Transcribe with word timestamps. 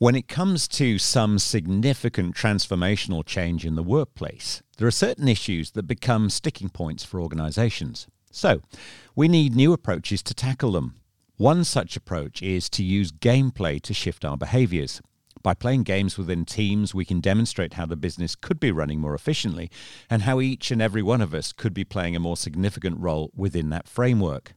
When 0.00 0.14
it 0.14 0.28
comes 0.28 0.68
to 0.68 0.96
some 0.96 1.40
significant 1.40 2.36
transformational 2.36 3.26
change 3.26 3.66
in 3.66 3.74
the 3.74 3.82
workplace, 3.82 4.62
there 4.76 4.86
are 4.86 4.92
certain 4.92 5.26
issues 5.26 5.72
that 5.72 5.88
become 5.88 6.30
sticking 6.30 6.68
points 6.68 7.02
for 7.02 7.20
organizations. 7.20 8.06
So, 8.30 8.62
we 9.16 9.26
need 9.26 9.56
new 9.56 9.72
approaches 9.72 10.22
to 10.22 10.34
tackle 10.34 10.70
them. 10.70 11.00
One 11.36 11.64
such 11.64 11.96
approach 11.96 12.42
is 12.42 12.70
to 12.70 12.84
use 12.84 13.10
gameplay 13.10 13.82
to 13.82 13.92
shift 13.92 14.24
our 14.24 14.36
behaviors. 14.36 15.02
By 15.42 15.54
playing 15.54 15.82
games 15.82 16.16
within 16.16 16.44
teams, 16.44 16.94
we 16.94 17.04
can 17.04 17.18
demonstrate 17.18 17.74
how 17.74 17.86
the 17.86 17.96
business 17.96 18.36
could 18.36 18.60
be 18.60 18.70
running 18.70 19.00
more 19.00 19.16
efficiently 19.16 19.68
and 20.08 20.22
how 20.22 20.40
each 20.40 20.70
and 20.70 20.80
every 20.80 21.02
one 21.02 21.20
of 21.20 21.34
us 21.34 21.52
could 21.52 21.74
be 21.74 21.82
playing 21.82 22.14
a 22.14 22.20
more 22.20 22.36
significant 22.36 23.00
role 23.00 23.32
within 23.34 23.70
that 23.70 23.88
framework. 23.88 24.54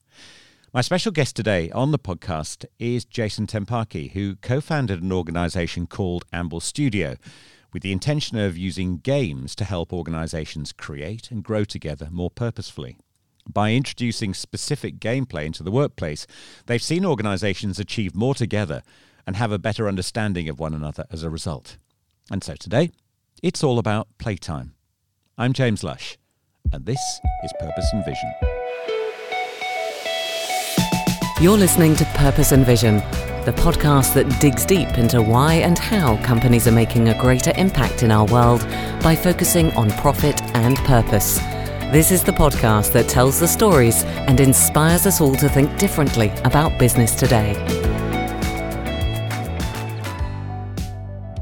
My 0.74 0.80
special 0.80 1.12
guest 1.12 1.36
today 1.36 1.70
on 1.72 1.92
the 1.92 2.00
podcast 2.00 2.64
is 2.80 3.04
Jason 3.04 3.46
Tempaki, 3.46 4.12
who 4.12 4.38
co 4.38 4.62
founded 4.62 5.04
an 5.04 5.12
organization 5.12 5.86
called 5.86 6.24
Amble 6.32 6.62
Studio 6.62 7.18
with 7.74 7.84
the 7.84 7.92
intention 7.92 8.38
of 8.38 8.58
using 8.58 9.00
games 9.00 9.54
to 9.56 9.66
help 9.66 9.92
organizations 9.92 10.72
create 10.72 11.30
and 11.30 11.44
grow 11.44 11.66
together 11.66 12.08
more 12.10 12.30
purposefully. 12.30 12.96
By 13.46 13.74
introducing 13.74 14.34
specific 14.34 14.98
gameplay 15.00 15.46
into 15.46 15.62
the 15.62 15.72
workplace, 15.72 16.26
they've 16.68 16.82
seen 16.82 17.04
organizations 17.06 17.78
achieve 17.78 18.16
more 18.16 18.34
together 18.34 18.82
and 19.28 19.36
have 19.36 19.52
a 19.52 19.60
better 19.60 19.90
understanding 19.90 20.48
of 20.48 20.58
one 20.58 20.74
another 20.74 21.06
as 21.12 21.22
a 21.22 21.30
result. 21.30 21.76
And 22.32 22.42
so 22.46 22.56
today, 22.56 22.92
it's 23.44 23.62
all 23.62 23.78
about 23.78 24.08
playtime. 24.20 24.76
I'm 25.38 25.52
James 25.52 25.84
Lush, 25.84 26.18
and 26.72 26.86
this 26.86 27.02
is 27.44 27.52
Purpose 27.60 27.90
and 27.92 28.06
Vision. 28.06 28.61
You're 31.42 31.58
listening 31.58 31.96
to 31.96 32.06
Purpose 32.14 32.52
and 32.52 32.64
Vision, 32.64 32.98
the 33.46 33.54
podcast 33.58 34.14
that 34.14 34.30
digs 34.40 34.64
deep 34.64 35.00
into 35.00 35.24
why 35.24 35.56
and 35.56 35.76
how 35.76 36.24
companies 36.24 36.68
are 36.68 36.72
making 36.72 37.10
a 37.10 37.20
greater 37.20 37.52
impact 37.56 38.04
in 38.04 38.12
our 38.12 38.26
world 38.28 38.62
by 39.02 39.16
focusing 39.16 39.72
on 39.72 39.90
profit 39.94 40.40
and 40.54 40.78
purpose. 40.86 41.40
This 41.92 42.12
is 42.12 42.24
the 42.24 42.32
podcast 42.32 42.92
that 42.92 43.10
tells 43.10 43.40
the 43.40 43.48
stories 43.48 44.04
and 44.04 44.40
inspires 44.40 45.08
us 45.08 45.20
all 45.20 45.34
to 45.38 45.50
think 45.50 45.80
differently 45.80 46.30
about 46.44 46.78
business 46.78 47.16
today. 47.16 47.54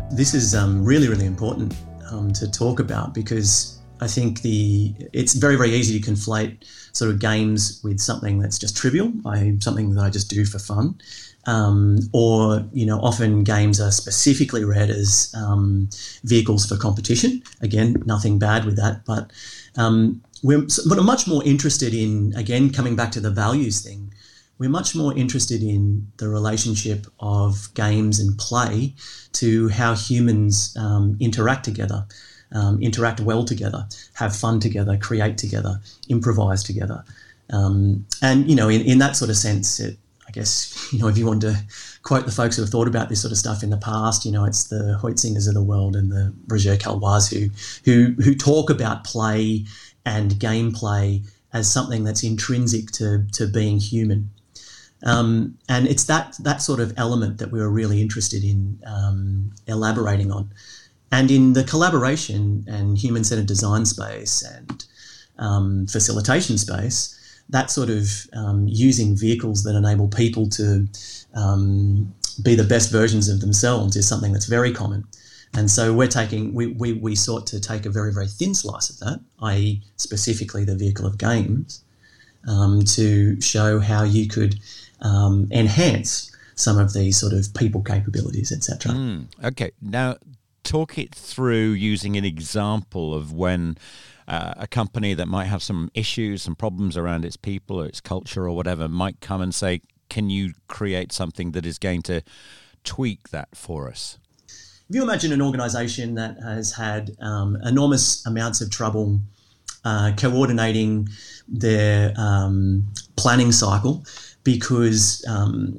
This 0.10 0.34
is 0.34 0.56
um, 0.56 0.86
really, 0.86 1.10
really 1.10 1.26
important 1.26 1.76
um, 2.10 2.32
to 2.32 2.50
talk 2.50 2.80
about 2.80 3.14
because 3.14 3.79
I 4.02 4.08
think 4.08 4.42
the 4.42 4.94
it's 5.14 5.34
very 5.34 5.56
very 5.56 5.72
easy 5.72 6.00
to 6.00 6.12
conflate 6.12 6.64
sort 6.94 7.12
of 7.12 7.20
games 7.20 7.82
with 7.84 8.00
something 8.00 8.40
that's 8.40 8.58
just 8.58 8.76
trivial, 8.76 9.12
I, 9.26 9.56
something 9.60 9.94
that 9.94 10.04
I 10.04 10.10
just 10.10 10.30
do 10.30 10.46
for 10.46 10.60
fun, 10.60 11.00
um, 11.46 12.00
or 12.14 12.66
you 12.72 12.86
know 12.86 13.00
often 13.00 13.44
games 13.44 13.80
are 13.80 13.92
specifically 13.92 14.64
read 14.64 14.90
as 14.90 15.34
um, 15.36 15.90
vehicles 16.24 16.66
for 16.66 16.78
competition. 16.78 17.44
Again, 17.62 18.02
nothing 18.06 18.40
bad 18.40 18.66
with 18.66 18.76
that, 18.78 19.06
but 19.06 19.32
um, 19.78 20.22
we're 20.44 20.66
but 20.88 20.98
I'm 20.98 21.06
much 21.06 21.28
more 21.28 21.44
interested 21.44 21.94
in 21.94 22.34
again 22.36 22.72
coming 22.72 22.96
back 22.96 23.12
to 23.14 23.20
the 23.20 23.32
values 23.32 23.82
thing. 23.82 24.14
We're 24.58 24.70
much 24.70 24.94
more 24.94 25.18
interested 25.18 25.64
in 25.64 26.12
the 26.18 26.28
relationship 26.28 27.08
of 27.22 27.74
games 27.76 28.20
and 28.20 28.38
play 28.38 28.94
to 29.34 29.70
how 29.70 29.96
humans 29.96 30.76
um, 30.78 31.16
interact 31.22 31.64
together 31.64 32.06
um, 32.52 32.82
interact 32.82 33.20
well 33.20 33.44
together, 33.44 33.88
have 34.14 34.36
fun 34.36 34.60
together, 34.60 34.98
create 34.98 35.38
together, 35.38 35.80
improvise 36.08 36.64
together. 36.64 37.04
Um, 37.52 38.06
and, 38.22 38.50
you 38.50 38.56
know, 38.56 38.70
in, 38.70 38.82
in 38.82 39.00
that 39.00 39.16
sort 39.16 39.30
of 39.30 39.38
sense, 39.38 39.80
it, 39.80 39.98
I 40.28 40.32
guess, 40.32 40.90
you 40.94 41.00
know, 41.00 41.08
if 41.08 41.18
you 41.18 41.26
want 41.26 41.42
to 41.42 41.58
quote 42.04 42.26
the 42.26 42.32
folks 42.32 42.56
who 42.56 42.62
have 42.62 42.72
thought 42.72 42.88
about 42.88 43.10
this 43.10 43.22
sort 43.22 43.32
of 43.32 43.38
stuff 43.38 43.64
in 43.64 43.70
the 43.70 43.78
past, 43.78 44.26
you 44.26 44.32
know, 44.32 44.46
it's 44.46 44.66
the 44.66 45.00
Huizingas 45.02 45.48
of 45.48 45.54
the 45.54 45.64
world 45.64 45.96
and 45.96 46.12
the 46.12 46.34
Roger 46.48 46.76
Caillois 46.76 47.30
who, 47.32 47.50
who, 47.86 48.14
who 48.22 48.36
talk 48.36 48.70
about 48.70 49.04
play 49.04 49.66
and 50.06 50.32
gameplay 50.32 51.26
as 51.52 51.72
something 51.72 52.04
that's 52.04 52.24
intrinsic 52.24 52.92
to, 52.92 53.26
to 53.34 53.48
being 53.48 53.80
human. 53.80 54.30
Um, 55.04 55.58
and 55.68 55.88
it's 55.88 56.04
that, 56.06 56.36
that 56.40 56.62
sort 56.62 56.80
of 56.80 56.94
element 56.98 57.38
that 57.40 57.52
we 57.52 57.60
were 57.60 57.70
really 57.70 58.02
interested 58.02 58.44
in 58.44 58.80
um, 58.86 59.52
elaborating 59.66 60.32
on. 60.32 60.52
And 61.12 61.32
in 61.32 61.54
the 61.54 61.64
collaboration 61.64 62.66
and 62.68 62.98
human 62.98 63.24
centered 63.24 63.48
design 63.48 63.86
space 63.86 64.44
and 64.44 64.86
um, 65.38 65.88
facilitation 65.88 66.58
space, 66.58 67.16
that 67.50 67.72
sort 67.72 67.90
of 67.90 68.08
um, 68.34 68.68
using 68.68 69.16
vehicles 69.16 69.64
that 69.64 69.76
enable 69.76 70.08
people 70.08 70.48
to 70.50 70.88
um, 71.34 72.14
be 72.44 72.56
the 72.56 72.64
best 72.64 72.92
versions 72.92 73.28
of 73.28 73.42
themselves 73.42 73.96
is 73.96 74.08
something 74.08 74.32
that's 74.32 74.46
very 74.46 74.72
common. 74.72 75.04
And 75.56 75.70
so 75.72 75.94
we're 75.94 76.08
taking, 76.08 76.54
we, 76.54 76.68
we, 76.68 76.94
we 76.94 77.16
sought 77.16 77.48
to 77.48 77.60
take 77.60 77.88
a 77.88 77.90
very, 77.90 78.14
very 78.14 78.28
thin 78.28 78.54
slice 78.54 78.92
of 78.92 79.00
that, 79.00 79.20
i.e., 79.42 79.82
specifically 79.96 80.64
the 80.64 80.76
vehicle 80.76 81.08
of 81.08 81.18
games, 81.18 81.84
um, 82.48 82.84
to 82.84 83.42
show 83.42 83.80
how 83.80 84.04
you 84.04 84.28
could 84.28 84.60
um, 85.02 85.48
enhance 85.52 86.32
some 86.54 86.78
of 86.78 86.94
these 86.94 87.18
sort 87.18 87.34
of 87.34 87.52
people 87.56 87.82
capabilities, 87.82 88.52
etc. 88.52 88.92
Mm, 88.92 89.26
okay. 89.44 89.72
Now, 89.82 90.18
talk 90.64 90.98
it 90.98 91.14
through 91.14 91.72
using 91.72 92.16
an 92.18 92.26
example 92.26 93.14
of 93.14 93.34
when 93.34 93.78
uh, 94.28 94.54
a 94.58 94.68
company 94.68 95.14
that 95.14 95.28
might 95.28 95.46
have 95.46 95.64
some 95.64 95.90
issues, 95.94 96.44
some 96.44 96.56
problems 96.56 96.96
around 96.96 97.26
its 97.26 97.38
people 97.38 97.82
or 97.82 97.86
its 97.86 98.00
culture 98.00 98.46
or 98.46 98.56
whatever 98.56 98.88
might 98.88 99.20
come 99.22 99.42
and 99.42 99.54
say, 99.54 99.82
"Can 100.10 100.30
you 100.30 100.54
create 100.68 101.12
something 101.12 101.52
that 101.52 101.66
is 101.66 101.80
going 101.80 102.04
to 102.04 102.22
tweak 102.84 103.30
that 103.30 103.50
for 103.56 103.90
us?" 103.90 104.20
If 104.90 104.96
you 104.96 105.04
imagine 105.04 105.32
an 105.32 105.42
organisation 105.42 106.16
that 106.16 106.38
has 106.42 106.74
had 106.74 107.16
um, 107.22 107.58
enormous 107.64 108.26
amounts 108.26 108.62
of 108.62 108.72
trouble 108.72 109.20
uh, 109.86 110.12
coordinating 110.18 111.08
their 111.48 112.14
um, 112.18 112.88
planning 113.16 113.52
cycle 113.52 114.04
because 114.54 115.24
um, 115.28 115.78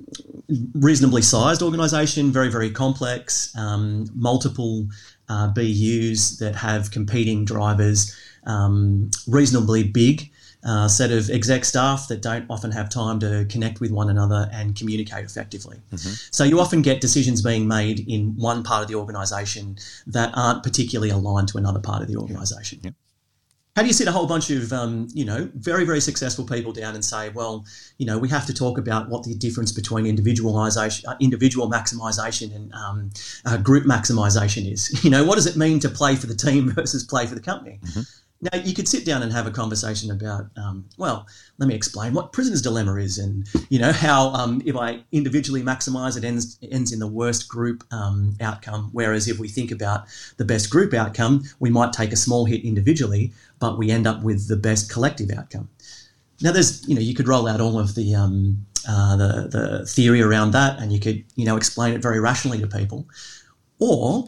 reasonably 0.75 1.23
sized 1.23 1.61
organisation, 1.61 2.31
very 2.31 2.51
very 2.51 2.71
complex, 2.71 3.53
um, 3.57 4.09
multiple 4.15 4.87
uh, 5.29 5.49
BUs 5.49 6.39
that 6.39 6.55
have 6.55 6.93
competing 6.93 7.45
drivers, 7.45 8.17
um, 8.47 9.11
reasonably 9.27 9.83
big. 9.83 10.31
Uh, 10.63 10.87
set 10.87 11.11
of 11.11 11.31
exec 11.31 11.65
staff 11.65 12.07
that 12.09 12.21
don't 12.21 12.45
often 12.51 12.71
have 12.71 12.91
time 12.91 13.19
to 13.19 13.47
connect 13.49 13.81
with 13.81 13.91
one 13.91 14.11
another 14.11 14.47
and 14.53 14.77
communicate 14.77 15.25
effectively. 15.25 15.79
Mm-hmm. 15.91 16.13
So 16.31 16.45
you 16.45 16.61
often 16.61 16.83
get 16.83 17.01
decisions 17.01 17.41
being 17.41 17.67
made 17.67 18.07
in 18.07 18.37
one 18.37 18.63
part 18.63 18.83
of 18.83 18.89
the 18.89 18.95
organisation 18.95 19.79
that 20.07 20.31
aren't 20.35 20.63
particularly 20.63 21.09
aligned 21.09 21.49
to 21.49 21.57
another 21.57 21.81
part 21.81 22.03
of 22.03 22.09
the 22.09 22.17
organisation. 22.17 22.81
Yep 22.83 22.95
how 23.77 23.83
do 23.83 23.89
you 23.89 23.95
sit 23.95 24.09
a 24.09 24.13
whole 24.13 24.27
bunch 24.27 24.51
of 24.51 24.73
um, 24.73 25.09
you 25.13 25.25
know 25.25 25.49
very 25.55 25.85
very 25.85 26.01
successful 26.01 26.45
people 26.45 26.73
down 26.73 26.95
and 26.95 27.05
say 27.05 27.29
well 27.31 27.65
you 27.99 28.07
know 28.07 28.19
we 28.19 28.29
have 28.29 28.47
to 28.47 28.55
talk 28.55 28.79
about 28.79 29.09
what 29.09 29.23
the 29.25 29.35
difference 29.35 29.73
between 29.73 30.07
individualization 30.07 31.09
uh, 31.09 31.17
individual 31.21 31.71
maximization 31.71 32.55
and 32.55 32.73
um, 32.75 33.11
uh, 33.47 33.57
group 33.57 33.85
maximization 33.85 34.71
is 34.71 35.05
you 35.05 35.11
know 35.11 35.25
what 35.25 35.37
does 35.37 35.47
it 35.47 35.57
mean 35.57 35.79
to 35.81 35.89
play 35.89 36.17
for 36.17 36.27
the 36.27 36.35
team 36.35 36.71
versus 36.75 37.05
play 37.05 37.27
for 37.27 37.35
the 37.35 37.41
company 37.41 37.79
mm-hmm. 37.85 38.03
Now, 38.43 38.59
you 38.59 38.73
could 38.73 38.89
sit 38.89 39.05
down 39.05 39.23
and 39.23 39.31
have 39.33 39.47
a 39.47 39.51
conversation 39.51 40.11
about, 40.11 40.47
um, 40.57 40.87
well, 40.97 41.27
let 41.59 41.69
me 41.69 41.75
explain 41.75 42.15
what 42.15 42.33
prisoner's 42.33 42.63
dilemma 42.63 42.95
is, 42.95 43.19
and 43.19 43.47
you 43.69 43.79
know 43.79 43.93
how 43.93 44.29
um, 44.31 44.63
if 44.65 44.75
I 44.77 45.05
individually 45.13 45.63
maximise, 45.63 46.17
it 46.17 46.25
ends 46.25 46.59
ends 46.63 46.91
in 46.91 47.01
the 47.01 47.07
worst 47.07 47.49
group 47.49 47.85
um, 47.93 48.37
outcome. 48.41 48.89
Whereas 48.93 49.29
if 49.29 49.39
we 49.39 49.49
think 49.49 49.71
about 49.71 50.07
the 50.39 50.47
best 50.47 50.71
group 50.71 50.95
outcome, 50.95 51.43
we 51.59 51.69
might 51.69 51.93
take 51.93 52.13
a 52.13 52.17
small 52.17 52.47
hit 52.47 52.65
individually, 52.65 53.31
but 53.61 53.79
we 53.79 53.91
end 53.91 54.07
up 54.07 54.23
with 54.23 54.49
the 54.49 54.57
best 54.57 54.91
collective 54.91 55.31
outcome. 55.31 55.69
Now, 56.43 56.53
there's 56.53 56.87
you 56.89 56.95
know 56.95 57.01
you 57.01 57.15
could 57.15 57.29
roll 57.29 57.47
out 57.47 57.61
all 57.61 57.79
of 57.79 57.95
the 57.95 58.15
um, 58.15 58.67
uh, 58.89 59.17
the 59.17 59.49
the 59.49 59.87
theory 59.87 60.23
around 60.23 60.53
that, 60.53 60.81
and 60.81 60.93
you 60.93 60.99
could 60.99 61.23
you 61.37 61.45
know 61.45 61.57
explain 61.57 61.95
it 61.95 62.03
very 62.03 62.19
rationally 62.19 62.59
to 62.61 62.67
people, 62.67 63.07
or 63.79 64.25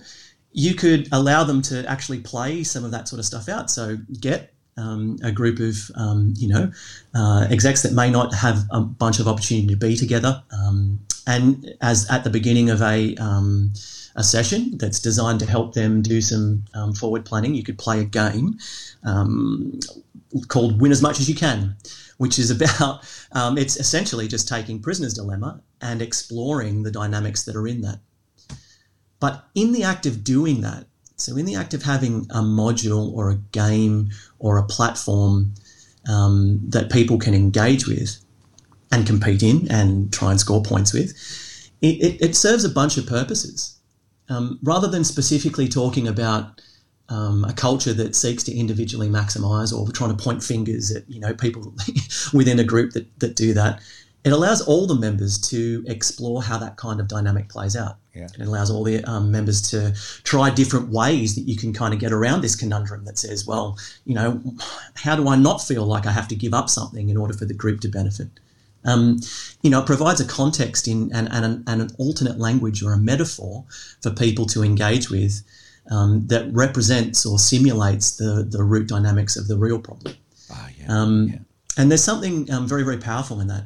you 0.53 0.75
could 0.75 1.09
allow 1.11 1.43
them 1.43 1.63
to 1.63 1.85
actually 1.89 2.21
play 2.21 2.63
some 2.63 2.85
of 2.85 2.91
that 2.91 3.09
sort 3.09 3.19
of 3.19 3.25
stuff 3.25 3.49
out. 3.49 3.71
So 3.71 3.97
get 4.21 4.53
um, 4.77 5.19
a 5.23 5.33
group 5.33 5.59
of 5.59 5.91
um, 5.97 6.35
you 6.37 6.49
know 6.49 6.71
uh, 7.15 7.47
execs 7.51 7.83
that 7.83 7.93
may 7.93 8.11
not 8.11 8.35
have 8.35 8.65
a 8.71 8.81
bunch 8.81 9.19
of 9.19 9.27
opportunity 9.27 9.69
to 9.69 9.77
be 9.77 9.97
together, 9.97 10.43
um, 10.53 11.01
and 11.27 11.75
as 11.81 12.09
at 12.11 12.25
the 12.25 12.31
beginning 12.31 12.69
of 12.69 12.83
a 12.83 13.15
um, 13.17 13.73
a 14.15 14.23
session 14.23 14.77
that's 14.79 15.01
designed 15.01 15.41
to 15.41 15.47
help 15.47 15.75
them 15.75 16.03
do 16.03 16.21
some 16.21 16.65
um, 16.75 16.93
forward 16.93 17.25
planning, 17.25 17.55
you 17.55 17.63
could 17.63 17.79
play 17.79 18.01
a 18.01 18.05
game 18.05 18.59
um, 19.05 19.79
called 20.49 20.81
"Win 20.81 20.93
as 20.93 21.03
Much 21.03 21.21
as 21.21 21.29
You 21.29 21.35
Can." 21.35 21.77
Which 22.19 22.39
is 22.39 22.51
about, 22.57 23.01
it's 23.59 23.77
essentially 23.77 24.29
just 24.29 24.47
taking 24.49 24.81
prisoner's 24.81 25.15
dilemma 25.15 25.61
and 25.81 26.01
exploring 26.01 26.83
the 26.83 26.91
dynamics 26.91 27.43
that 27.45 27.57
are 27.57 27.67
in 27.67 27.81
that. 27.83 27.99
But 29.19 29.45
in 29.55 29.73
the 29.73 29.85
act 29.85 30.07
of 30.07 30.25
doing 30.25 30.63
that, 30.63 30.87
so 31.17 31.37
in 31.37 31.47
the 31.47 31.55
act 31.55 31.75
of 31.75 31.85
having 31.85 32.27
a 32.31 32.41
module 32.43 33.13
or 33.13 33.31
a 33.31 33.37
game 33.37 34.11
or 34.41 34.59
a 34.59 34.65
platform 34.65 35.55
um, 36.09 36.61
that 36.69 36.91
people 36.91 37.19
can 37.19 37.35
engage 37.35 37.87
with 37.87 38.17
and 38.91 39.07
compete 39.07 39.43
in 39.43 39.71
and 39.71 40.13
try 40.13 40.33
and 40.33 40.41
score 40.41 40.63
points 40.63 40.93
with, 40.93 41.11
it, 41.81 42.03
it, 42.03 42.23
it 42.23 42.37
serves 42.37 42.65
a 42.65 42.69
bunch 42.69 42.97
of 42.97 43.07
purposes. 43.07 43.79
Um, 44.29 44.59
rather 44.63 44.89
than 44.89 45.05
specifically 45.05 45.69
talking 45.69 46.07
about 46.09 46.61
um, 47.09 47.45
a 47.45 47.53
culture 47.53 47.93
that 47.93 48.15
seeks 48.15 48.43
to 48.45 48.55
individually 48.55 49.09
maximize 49.09 49.73
or 49.77 49.91
trying 49.93 50.17
to 50.17 50.23
point 50.23 50.43
fingers 50.43 50.91
at 50.91 51.09
you 51.11 51.21
know 51.21 51.35
people 51.35 51.75
within 52.33 52.59
a 52.59 52.65
group 52.65 52.93
that, 52.93 53.07
that 53.21 53.37
do 53.37 53.53
that 53.55 53.81
it 54.25 54.33
allows 54.33 54.63
all 54.63 54.87
the 54.87 54.95
members 54.95 55.37
to 55.37 55.83
explore 55.89 56.45
how 56.45 56.57
that 56.57 56.77
kind 56.77 57.01
of 57.01 57.09
dynamic 57.09 57.49
plays 57.49 57.75
out 57.77 57.97
Yeah. 58.15 58.29
it 58.39 58.47
allows 58.47 58.71
all 58.71 58.85
the 58.85 59.03
um, 59.05 59.31
members 59.33 59.61
to 59.73 59.93
try 60.23 60.49
different 60.49 60.89
ways 60.91 61.35
that 61.35 61.43
you 61.43 61.57
can 61.57 61.73
kind 61.73 61.93
of 61.93 61.99
get 62.01 62.13
around 62.13 62.41
this 62.43 62.55
conundrum 62.55 63.05
that 63.05 63.19
says 63.19 63.47
well 63.47 63.77
you 64.07 64.15
know 64.15 64.41
how 64.95 65.17
do 65.17 65.29
i 65.29 65.37
not 65.37 65.59
feel 65.61 65.85
like 65.85 66.07
i 66.07 66.13
have 66.13 66.29
to 66.29 66.37
give 66.37 66.55
up 66.55 66.69
something 66.71 67.09
in 67.11 67.17
order 67.17 67.35
for 67.35 67.45
the 67.47 67.55
group 67.55 67.81
to 67.81 67.89
benefit 67.89 68.29
um, 68.85 69.21
you 69.63 69.71
know, 69.71 69.81
it 69.81 69.87
provides 69.87 70.21
a 70.21 70.25
context 70.25 70.89
in 70.89 71.11
and, 71.15 71.29
and, 71.33 71.45
an, 71.45 71.65
and 71.67 71.83
an 71.83 71.91
alternate 71.99 72.39
language 72.39 72.83
or 72.83 72.93
a 72.93 72.99
metaphor 72.99 73.65
for 74.01 74.11
people 74.11 74.47
to 74.47 74.63
engage 74.63 75.11
with 75.11 75.43
um, 75.91 76.27
that 76.29 76.53
represents 76.53 77.27
or 77.27 77.39
simulates 77.39 78.17
the, 78.17 78.47
the 78.49 78.63
root 78.63 78.89
dynamics 78.89 79.37
of 79.37 79.49
the 79.49 79.57
real 79.57 79.79
problem. 79.79 80.15
Ah, 80.51 80.69
yeah. 80.79 80.87
Um, 80.89 81.29
yeah. 81.29 81.39
And 81.77 81.91
there's 81.91 82.05
something 82.05 82.51
um, 82.53 82.69
very, 82.69 82.85
very 82.85 82.99
powerful 82.99 83.41
in 83.41 83.49
that. 83.49 83.65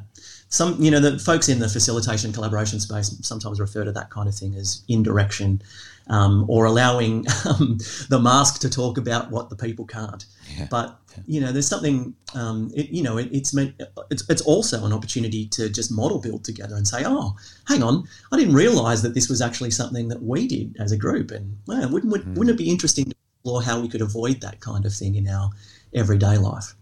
Some, 0.49 0.81
you 0.81 0.89
know, 0.89 1.01
the 1.01 1.19
folks 1.19 1.49
in 1.49 1.59
the 1.59 1.67
facilitation 1.67 2.31
collaboration 2.31 2.79
space 2.79 3.13
sometimes 3.21 3.59
refer 3.59 3.83
to 3.83 3.91
that 3.91 4.09
kind 4.09 4.29
of 4.29 4.35
thing 4.35 4.55
as 4.55 4.81
indirection, 4.87 5.61
um, 6.09 6.45
or 6.47 6.63
allowing 6.65 7.25
um, 7.45 7.79
the 8.07 8.19
mask 8.19 8.61
to 8.61 8.69
talk 8.69 8.97
about 8.97 9.29
what 9.29 9.49
the 9.49 9.57
people 9.57 9.85
can't. 9.85 10.25
Yeah. 10.57 10.67
But 10.71 10.97
you 11.25 11.41
know, 11.41 11.51
there's 11.51 11.67
something, 11.67 12.15
um, 12.35 12.71
it, 12.75 12.89
you 12.89 13.03
know, 13.03 13.17
it, 13.17 13.29
it's 13.31 13.53
meant, 13.53 13.81
it's 14.09 14.27
it's 14.29 14.41
also 14.41 14.85
an 14.85 14.93
opportunity 14.93 15.47
to 15.47 15.69
just 15.69 15.91
model 15.91 16.19
build 16.19 16.43
together 16.43 16.75
and 16.75 16.87
say, 16.87 17.03
oh, 17.05 17.35
hang 17.67 17.83
on, 17.83 18.07
I 18.31 18.37
didn't 18.37 18.55
realise 18.55 19.01
that 19.01 19.13
this 19.13 19.29
was 19.29 19.41
actually 19.41 19.71
something 19.71 20.07
that 20.09 20.21
we 20.21 20.47
did 20.47 20.75
as 20.79 20.91
a 20.91 20.97
group, 20.97 21.31
and 21.31 21.57
well, 21.65 21.89
wouldn't 21.89 22.11
would, 22.11 22.37
wouldn't 22.37 22.59
it 22.59 22.63
be 22.63 22.69
interesting 22.69 23.05
to 23.05 23.15
explore 23.39 23.63
how 23.63 23.79
we 23.79 23.87
could 23.87 24.01
avoid 24.01 24.41
that 24.41 24.59
kind 24.59 24.85
of 24.85 24.93
thing 24.93 25.15
in 25.15 25.27
our 25.27 25.49
everyday 25.93 26.37
life? 26.37 26.75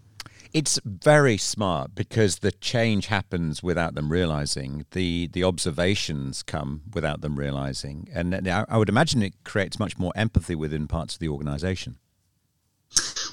It's 0.52 0.80
very 0.84 1.36
smart 1.36 1.94
because 1.94 2.38
the 2.38 2.52
change 2.52 3.06
happens 3.06 3.62
without 3.62 3.94
them 3.94 4.10
realizing. 4.10 4.86
The 4.92 5.28
the 5.32 5.44
observations 5.44 6.42
come 6.42 6.82
without 6.94 7.20
them 7.20 7.38
realizing, 7.38 8.08
and 8.12 8.48
I 8.48 8.64
I 8.68 8.78
would 8.78 8.88
imagine 8.88 9.22
it 9.22 9.34
creates 9.44 9.78
much 9.78 9.98
more 9.98 10.12
empathy 10.16 10.54
within 10.54 10.88
parts 10.88 11.14
of 11.14 11.20
the 11.20 11.28
organization. 11.28 11.98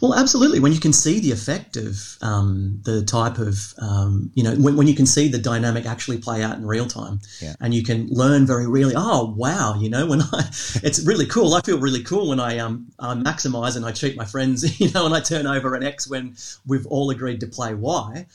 Well, 0.03 0.15
absolutely. 0.15 0.59
When 0.59 0.73
you 0.73 0.81
can 0.81 0.91
see 0.91 1.21
the 1.21 1.31
effect 1.31 1.77
of 1.77 2.17
um, 2.21 2.81
the 2.83 3.05
type 3.05 3.37
of, 3.37 3.73
um, 3.77 4.31
you 4.35 4.43
know, 4.43 4.53
when, 4.55 4.75
when 4.75 4.85
you 4.85 4.95
can 4.95 5.05
see 5.05 5.29
the 5.29 5.37
dynamic 5.37 5.85
actually 5.85 6.17
play 6.17 6.43
out 6.43 6.57
in 6.57 6.67
real 6.67 6.87
time, 6.87 7.21
Yeah. 7.39 7.55
and 7.61 7.73
you 7.73 7.83
can 7.83 8.07
learn 8.09 8.45
very 8.45 8.67
really. 8.67 8.95
Oh, 8.97 9.33
wow! 9.37 9.75
You 9.79 9.89
know, 9.89 10.05
when 10.11 10.21
I, 10.21 10.49
it's 10.83 11.05
really 11.05 11.25
cool. 11.25 11.53
I 11.53 11.61
feel 11.61 11.79
really 11.79 12.03
cool 12.03 12.27
when 12.27 12.41
I 12.41 12.57
um 12.57 12.87
I 12.99 13.13
maximize 13.13 13.77
and 13.77 13.85
I 13.85 13.93
cheat 13.93 14.17
my 14.17 14.25
friends, 14.25 14.77
you 14.81 14.91
know, 14.91 15.05
and 15.05 15.15
I 15.15 15.21
turn 15.21 15.47
over 15.47 15.73
an 15.73 15.83
X 15.83 16.05
when 16.05 16.35
we've 16.67 16.85
all 16.87 17.09
agreed 17.09 17.39
to 17.39 17.47
play 17.47 17.73
Y. 17.73 18.25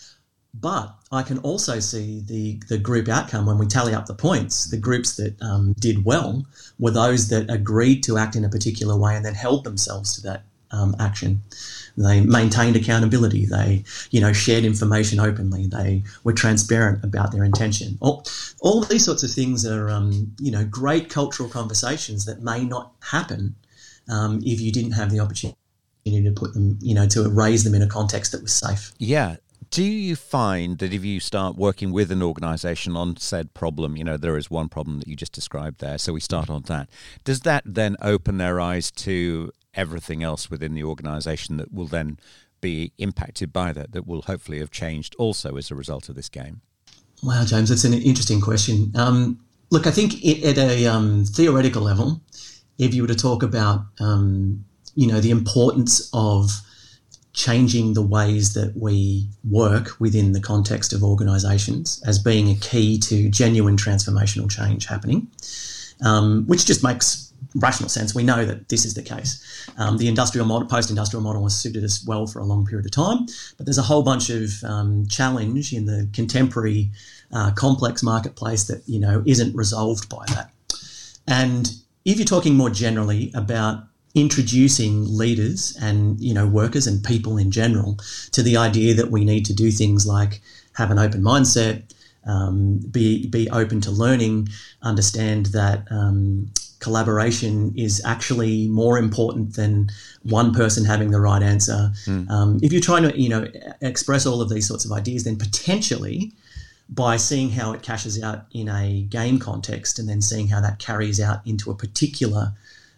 But 0.55 0.97
I 1.13 1.23
can 1.23 1.37
also 1.41 1.81
see 1.81 2.23
the, 2.27 2.63
the 2.69 2.79
group 2.79 3.11
outcome 3.11 3.45
when 3.45 3.59
we 3.59 3.67
tally 3.67 3.93
up 3.93 4.07
the 4.07 4.15
points. 4.15 4.71
The 4.71 4.79
groups 4.79 5.17
that 5.17 5.37
um, 5.43 5.75
did 5.79 6.07
well 6.07 6.47
were 6.79 6.91
those 6.91 7.29
that 7.29 7.51
agreed 7.51 8.03
to 8.05 8.17
act 8.17 8.35
in 8.37 8.45
a 8.47 8.49
particular 8.49 8.97
way 8.97 9.15
and 9.17 9.25
then 9.25 9.35
held 9.35 9.65
themselves 9.65 10.15
to 10.17 10.23
that 10.23 10.45
um, 10.71 10.95
action. 10.99 11.43
They 11.97 12.21
maintained 12.21 12.77
accountability. 12.77 13.47
They, 13.47 13.85
you 14.11 14.21
know, 14.21 14.33
shared 14.33 14.65
information 14.65 15.19
openly. 15.19 15.67
They 15.67 16.05
were 16.25 16.33
transparent 16.33 17.05
about 17.05 17.33
their 17.33 17.45
intention. 17.45 17.99
All, 18.01 18.25
all 18.61 18.83
these 18.83 19.05
sorts 19.05 19.23
of 19.23 19.31
things 19.31 19.67
are, 19.67 19.89
um, 19.89 20.35
you 20.39 20.51
know, 20.51 20.65
great 20.65 21.09
cultural 21.09 21.49
conversations 21.49 22.25
that 22.27 22.43
may 22.43 22.65
not 22.65 22.93
happen 23.03 23.57
um, 24.09 24.41
if 24.45 24.61
you 24.61 24.73
didn't 24.73 24.93
have 24.93 25.11
the 25.11 25.21
opportunity 25.21 25.57
to 26.07 26.33
put 26.33 26.55
them, 26.55 26.79
you 26.81 26.95
know, 26.95 27.07
to 27.09 27.29
raise 27.29 27.65
them 27.65 27.75
in 27.75 27.83
a 27.83 27.89
context 27.89 28.33
that 28.33 28.43
was 28.43 28.53
safe. 28.53 28.93
Yeah. 28.99 29.37
Do 29.71 29.83
you 29.85 30.17
find 30.17 30.79
that 30.79 30.95
if 30.95 31.05
you 31.05 31.21
start 31.21 31.57
working 31.57 31.93
with 31.93 32.11
an 32.11 32.23
organization 32.23 32.97
on 32.97 33.19
said 33.19 33.53
problem, 33.53 33.99
you 33.99 34.05
know, 34.05 34.17
there 34.17 34.39
is 34.39 34.51
one 34.51 34.71
problem 34.71 34.99
that 35.01 35.09
you 35.09 35.15
just 35.15 35.33
described 35.33 35.81
there, 35.81 35.99
so 35.99 36.15
we 36.15 36.21
start 36.21 36.49
on 36.49 36.63
that, 36.63 36.89
does 37.23 37.41
that 37.41 37.65
then 37.67 37.95
open 38.01 38.39
their 38.39 38.63
eyes 38.63 38.91
to 38.93 39.53
everything 39.75 40.23
else 40.23 40.51
within 40.51 40.75
the 40.75 40.85
organization 40.85 41.57
that 41.59 41.73
will 41.73 41.87
then 41.87 42.19
be 42.61 42.93
impacted 42.99 43.53
by 43.53 43.73
that, 43.73 43.93
that 43.93 44.07
will 44.07 44.23
hopefully 44.23 44.59
have 44.59 44.71
changed 44.71 45.15
also 45.19 45.57
as 45.57 45.71
a 45.71 45.75
result 45.75 46.09
of 46.09 46.15
this 46.15 46.29
game? 46.29 46.61
Wow, 47.23 47.45
James, 47.45 47.69
that's 47.69 47.85
an 47.85 47.95
interesting 47.95 48.41
question. 48.41 48.93
Um, 48.95 49.41
look, 49.71 49.87
I 49.87 49.91
think 49.91 50.25
it, 50.25 50.45
at 50.45 50.59
a 50.59 50.87
um, 50.87 51.25
theoretical 51.25 51.83
level, 51.83 52.21
if 52.79 52.95
you 52.95 53.03
were 53.03 53.09
to 53.09 53.17
talk 53.17 53.43
about, 53.43 53.85
um, 54.01 54.65
you 54.95 55.07
know, 55.07 55.21
the 55.21 55.31
importance 55.31 56.09
of 56.13 56.51
changing 57.33 57.95
the 57.95 58.03
ways 58.03 58.55
that 58.55 58.73
we 58.77 59.29
work 59.49 60.01
within 60.01 60.33
the 60.33 60.41
context 60.41 60.93
of 60.93 61.05
organisations 61.05 62.03
as 62.05 62.19
being 62.19 62.49
a 62.51 62.55
key 62.57 62.99
to 62.99 63.29
genuine 63.29 63.77
transformational 63.77 64.51
change 64.51 64.87
happening, 64.87 65.29
um, 66.05 66.45
which 66.47 66.67
just 66.67 66.83
makes 66.83 67.28
rational 67.59 67.89
sense. 67.89 68.15
We 68.15 68.23
know 68.23 68.45
that 68.45 68.69
this 68.69 68.85
is 68.85 68.95
the 68.95 69.03
case. 69.03 69.71
Um, 69.77 69.99
the 69.99 70.09
industrial 70.09 70.47
model, 70.47 70.69
post-industrial 70.69 71.23
model, 71.23 71.43
has 71.45 71.57
suited 71.57 71.85
us 71.85 72.05
well 72.07 72.27
for 72.27 72.41
a 72.41 72.45
long 72.45 72.67
period 72.67 72.87
of 72.87 72.93
time, 72.93 73.27
but 73.57 73.67
there's 73.67 73.79
a 73.79 73.83
whole 73.83 74.03
bunch 74.03 74.31
of 74.31 74.63
um, 74.65 75.07
challenge 75.07 75.73
in 75.73 75.87
the 75.87 76.09
contemporary 76.13 76.91
uh, 77.33 77.53
complex 77.53 78.03
marketplace 78.03 78.65
that 78.65 78.83
you 78.87 78.99
know 78.99 79.23
isn't 79.27 79.55
resolved 79.55 80.09
by 80.09 80.25
that. 80.29 80.51
And 81.27 81.71
if 82.05 82.17
you're 82.17 82.25
talking 82.25 82.55
more 82.55 82.71
generally 82.71 83.31
about 83.35 83.85
introducing 84.15 85.05
leaders 85.17 85.77
and 85.81 86.19
you 86.21 86.33
know 86.33 86.47
workers 86.47 86.87
and 86.87 87.05
people 87.05 87.37
in 87.37 87.51
general 87.51 87.99
to 88.33 88.43
the 88.43 88.57
idea 88.57 88.95
that 88.95 89.11
we 89.11 89.25
need 89.25 89.45
to 89.45 89.55
do 89.55 89.71
things 89.71 90.07
like 90.07 90.41
have 90.75 90.91
an 90.91 90.99
open 90.99 91.23
mindset, 91.23 91.83
um, 92.27 92.79
be 92.91 93.27
be 93.27 93.49
open 93.51 93.81
to 93.83 93.91
learning, 93.91 94.49
understand 94.83 95.47
that 95.47 95.87
um, 95.91 96.51
collaboration 96.81 97.73
is 97.77 98.03
actually 98.05 98.69
more 98.69 98.99
important 98.99 99.55
than 99.55 99.91
one 100.23 100.53
person 100.55 100.85
having 100.85 101.11
the 101.11 101.21
right 101.21 101.43
answer. 101.43 101.93
Um, 102.31 102.59
if 102.63 102.73
you're 102.73 102.81
trying 102.81 103.03
to 103.03 103.21
you 103.21 103.29
know 103.29 103.47
express 103.81 104.27
all 104.27 104.41
of 104.41 104.49
these 104.49 104.67
sorts 104.67 104.85
of 104.85 104.93
ideas, 104.93 105.25
then 105.25 105.37
potentially 105.37 106.33
by 106.89 107.17
seeing 107.17 107.51
how 107.51 107.73
it 107.73 107.83
cashes 107.83 108.23
out 108.23 108.47
in 108.53 108.69
a 108.69 109.03
game 109.03 109.39
context 109.39 109.99
and 109.99 110.09
then 110.09 110.23
seeing 110.23 110.49
how 110.49 110.61
that 110.61 110.79
carries 110.79 111.21
out 111.21 111.47
into 111.47 111.71
a 111.71 111.75
particular 111.75 112.53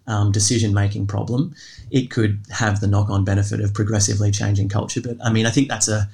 um, 0.07 0.31
decision 0.31 0.73
making 0.73 1.07
problem, 1.07 1.55
it 1.91 2.11
could 2.11 2.41
have 2.51 2.81
the 2.81 2.87
knock 2.87 3.11
on 3.11 3.25
benefit 3.25 3.61
of 3.61 3.75
progressively 3.75 4.31
changing 4.31 4.69
culture. 4.69 5.01
But 5.01 5.17
I 5.25 5.33
mean, 5.33 5.47
I 5.47 5.51
think 5.51 5.69
that's 5.69 5.89
a 5.89 6.09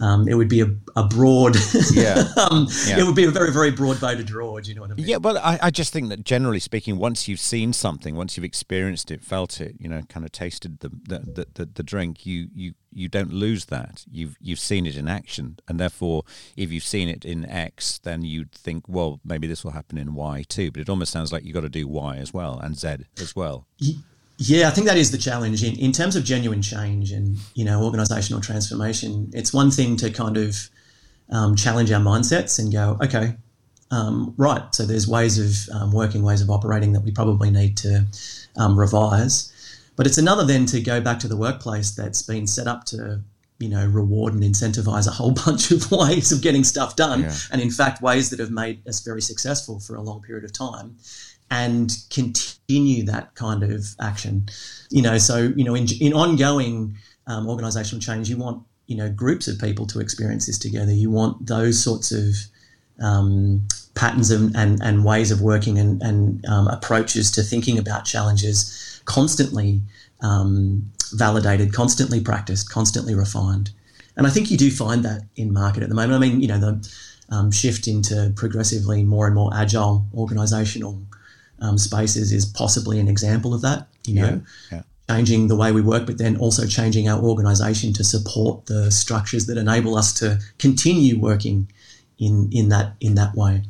um, 0.00 0.26
it 0.28 0.34
would 0.34 0.48
be 0.48 0.60
a, 0.60 0.66
a 0.96 1.06
broad, 1.06 1.56
Yeah. 1.92 2.24
um, 2.50 2.66
Yeah. 2.86 2.98
it 3.00 3.04
would 3.06 3.14
be 3.14 3.24
a 3.24 3.30
very, 3.30 3.52
very 3.52 3.70
broad 3.70 3.96
voter 3.98 4.22
draw. 4.22 4.58
Do 4.60 4.68
you 4.68 4.74
know 4.74 4.82
what 4.82 4.90
I 4.90 4.94
mean? 4.94 5.06
Yeah, 5.06 5.16
well, 5.18 5.38
I, 5.38 5.58
I 5.62 5.70
just 5.70 5.92
think 5.92 6.08
that 6.08 6.24
generally 6.24 6.58
speaking, 6.60 6.98
once 6.98 7.28
you've 7.28 7.40
seen 7.40 7.72
something, 7.72 8.16
once 8.16 8.36
you've 8.36 8.44
experienced 8.44 9.10
it, 9.10 9.22
felt 9.22 9.60
it, 9.60 9.76
you 9.78 9.88
know, 9.88 10.02
kind 10.08 10.24
of 10.26 10.32
tasted 10.32 10.80
the 10.80 10.88
the, 10.88 11.18
the, 11.18 11.46
the, 11.54 11.66
the 11.66 11.82
drink, 11.82 12.26
you, 12.26 12.48
you 12.54 12.74
you 12.96 13.08
don't 13.08 13.32
lose 13.32 13.64
that. 13.66 14.04
You've 14.10 14.36
you've 14.40 14.60
seen 14.60 14.86
it 14.86 14.96
in 14.96 15.08
action, 15.08 15.58
and 15.68 15.78
therefore, 15.80 16.22
if 16.56 16.70
you've 16.70 16.84
seen 16.84 17.08
it 17.08 17.24
in 17.24 17.44
X, 17.44 17.98
then 17.98 18.22
you'd 18.22 18.52
think, 18.52 18.88
well, 18.88 19.20
maybe 19.24 19.46
this 19.46 19.64
will 19.64 19.72
happen 19.72 19.98
in 19.98 20.14
Y 20.14 20.44
too. 20.48 20.70
But 20.70 20.80
it 20.82 20.88
almost 20.88 21.12
sounds 21.12 21.32
like 21.32 21.44
you've 21.44 21.54
got 21.54 21.62
to 21.62 21.68
do 21.68 21.88
Y 21.88 22.16
as 22.16 22.32
well 22.32 22.58
and 22.58 22.76
Z 22.78 22.96
as 23.20 23.34
well. 23.34 23.66
Yeah, 24.38 24.66
I 24.68 24.70
think 24.72 24.86
that 24.88 24.96
is 24.96 25.10
the 25.12 25.18
challenge 25.18 25.62
in, 25.62 25.78
in 25.78 25.92
terms 25.92 26.16
of 26.16 26.24
genuine 26.24 26.60
change 26.60 27.12
and 27.12 27.38
you 27.54 27.64
know 27.64 27.82
organizational 27.84 28.40
transformation. 28.42 29.30
It's 29.32 29.52
one 29.52 29.70
thing 29.70 29.96
to 29.98 30.10
kind 30.10 30.36
of 30.36 30.56
um, 31.30 31.54
challenge 31.56 31.90
our 31.92 32.00
mindsets 32.00 32.58
and 32.58 32.72
go, 32.72 32.98
okay, 33.02 33.36
um, 33.90 34.34
right. 34.36 34.62
So 34.74 34.84
there's 34.86 35.06
ways 35.06 35.38
of 35.38 35.74
um, 35.74 35.92
working, 35.92 36.22
ways 36.22 36.40
of 36.42 36.50
operating 36.50 36.92
that 36.92 37.00
we 37.00 37.12
probably 37.12 37.50
need 37.50 37.76
to 37.78 38.06
um, 38.56 38.78
revise. 38.78 39.52
But 39.96 40.06
it's 40.06 40.18
another 40.18 40.44
then 40.44 40.66
to 40.66 40.80
go 40.80 41.00
back 41.00 41.20
to 41.20 41.28
the 41.28 41.36
workplace 41.36 41.92
that's 41.92 42.22
been 42.22 42.46
set 42.48 42.66
up 42.66 42.84
to 42.86 43.20
you 43.60 43.68
know 43.68 43.86
reward 43.86 44.34
and 44.34 44.42
incentivize 44.42 45.06
a 45.06 45.12
whole 45.12 45.30
bunch 45.46 45.70
of 45.70 45.88
ways 45.92 46.32
of 46.32 46.42
getting 46.42 46.64
stuff 46.64 46.96
done, 46.96 47.20
Yeah. 47.22 47.34
and 47.52 47.62
in 47.62 47.70
fact 47.70 48.02
ways 48.02 48.30
that 48.30 48.40
have 48.40 48.50
made 48.50 48.86
us 48.88 49.00
very 49.00 49.22
successful 49.22 49.78
for 49.78 49.94
a 49.94 50.02
long 50.02 50.22
period 50.22 50.44
of 50.44 50.52
time 50.52 50.96
and 51.50 51.96
continue 52.10 53.04
that 53.04 53.34
kind 53.34 53.62
of 53.62 53.86
action. 54.00 54.48
You 54.90 55.02
know, 55.02 55.18
so 55.18 55.52
you 55.56 55.64
know, 55.64 55.74
in, 55.74 55.86
in 56.00 56.12
ongoing 56.12 56.96
um, 57.26 57.46
organisational 57.46 58.02
change, 58.02 58.28
you 58.28 58.36
want 58.36 58.62
you 58.86 58.96
know 58.96 59.10
groups 59.10 59.48
of 59.48 59.58
people 59.58 59.86
to 59.88 60.00
experience 60.00 60.46
this 60.46 60.58
together. 60.58 60.92
You 60.92 61.10
want 61.10 61.46
those 61.46 61.82
sorts 61.82 62.12
of 62.12 62.34
um, 63.00 63.66
patterns 63.94 64.30
and, 64.30 64.54
and, 64.56 64.80
and 64.82 65.04
ways 65.04 65.30
of 65.30 65.40
working 65.40 65.78
and, 65.78 66.00
and 66.02 66.44
um, 66.46 66.68
approaches 66.68 67.30
to 67.32 67.42
thinking 67.42 67.78
about 67.78 68.04
challenges 68.04 69.00
constantly 69.04 69.80
um, 70.20 70.90
validated, 71.12 71.72
constantly 71.72 72.20
practiced, 72.20 72.70
constantly 72.70 73.14
refined. 73.14 73.70
And 74.16 74.26
I 74.26 74.30
think 74.30 74.50
you 74.50 74.56
do 74.56 74.70
find 74.70 75.04
that 75.04 75.22
in 75.36 75.52
market 75.52 75.82
at 75.82 75.88
the 75.88 75.94
moment. 75.94 76.12
I 76.12 76.18
mean, 76.18 76.40
you 76.40 76.48
know, 76.48 76.58
the 76.58 76.90
um, 77.30 77.50
shift 77.50 77.88
into 77.88 78.32
progressively 78.36 79.04
more 79.04 79.26
and 79.26 79.34
more 79.34 79.50
agile 79.54 80.06
organisational 80.14 81.02
um, 81.60 81.78
spaces 81.78 82.32
is 82.32 82.44
possibly 82.44 83.00
an 83.00 83.08
example 83.08 83.54
of 83.54 83.62
that. 83.62 83.88
You 84.06 84.20
know, 84.20 84.42
yeah, 84.70 84.82
yeah. 85.08 85.14
changing 85.14 85.48
the 85.48 85.56
way 85.56 85.72
we 85.72 85.80
work, 85.80 86.06
but 86.06 86.18
then 86.18 86.36
also 86.36 86.66
changing 86.66 87.08
our 87.08 87.22
organisation 87.22 87.92
to 87.94 88.04
support 88.04 88.66
the 88.66 88.90
structures 88.90 89.46
that 89.46 89.56
enable 89.56 89.96
us 89.96 90.12
to 90.14 90.38
continue 90.58 91.18
working 91.18 91.70
in 92.18 92.48
in 92.52 92.68
that 92.68 92.94
in 93.00 93.14
that 93.14 93.34
way. 93.34 93.62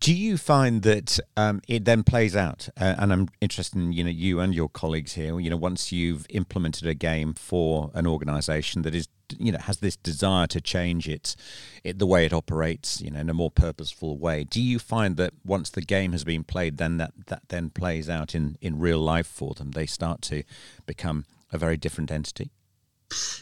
Do 0.00 0.14
you 0.14 0.36
find 0.36 0.82
that 0.82 1.18
um, 1.36 1.60
it 1.68 1.84
then 1.84 2.02
plays 2.02 2.36
out? 2.36 2.68
Uh, 2.80 2.94
and 2.98 3.12
I'm 3.12 3.28
interested 3.40 3.78
in 3.78 3.92
you 3.92 4.04
know 4.04 4.10
you 4.10 4.40
and 4.40 4.54
your 4.54 4.68
colleagues 4.68 5.14
here. 5.14 5.38
You 5.38 5.50
know, 5.50 5.56
once 5.56 5.92
you've 5.92 6.26
implemented 6.30 6.86
a 6.86 6.94
game 6.94 7.34
for 7.34 7.90
an 7.94 8.06
organisation 8.06 8.82
that 8.82 8.94
is 8.94 9.08
you 9.38 9.50
know 9.52 9.58
has 9.58 9.78
this 9.78 9.96
desire 9.96 10.46
to 10.46 10.60
change 10.60 11.08
its 11.08 11.36
it, 11.84 11.98
the 11.98 12.06
way 12.06 12.24
it 12.24 12.32
operates, 12.32 13.00
you 13.00 13.10
know, 13.10 13.20
in 13.20 13.30
a 13.30 13.34
more 13.34 13.50
purposeful 13.50 14.18
way. 14.18 14.44
Do 14.44 14.62
you 14.62 14.78
find 14.78 15.16
that 15.16 15.32
once 15.44 15.70
the 15.70 15.82
game 15.82 16.12
has 16.12 16.24
been 16.24 16.44
played, 16.44 16.78
then 16.78 16.96
that 16.98 17.12
that 17.26 17.42
then 17.48 17.70
plays 17.70 18.08
out 18.08 18.34
in 18.34 18.56
in 18.60 18.78
real 18.78 19.00
life 19.00 19.26
for 19.26 19.54
them? 19.54 19.72
They 19.72 19.86
start 19.86 20.22
to 20.22 20.42
become 20.86 21.24
a 21.52 21.58
very 21.58 21.76
different 21.76 22.10
entity. 22.10 22.50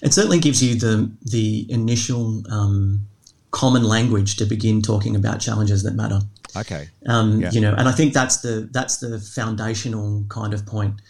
It 0.02 0.12
certainly 0.12 0.40
gives 0.40 0.62
you 0.62 0.74
the 0.74 1.10
the 1.22 1.66
initial. 1.70 2.42
Um, 2.50 3.08
common 3.54 3.84
language 3.84 4.34
to 4.34 4.44
begin 4.44 4.82
talking 4.82 5.14
about 5.14 5.40
challenges 5.40 5.84
that 5.84 5.94
matter. 5.94 6.20
Okay. 6.56 6.88
Um, 7.06 7.40
Yeah. 7.40 7.52
You 7.52 7.60
know, 7.60 7.72
and 7.72 7.88
I 7.88 7.92
think 7.92 8.12
that's 8.12 8.38
the 8.38 8.68
that's 8.72 8.98
the 8.98 9.20
foundational 9.20 10.24
kind 10.28 10.52
of 10.52 10.66
point. 10.66 11.00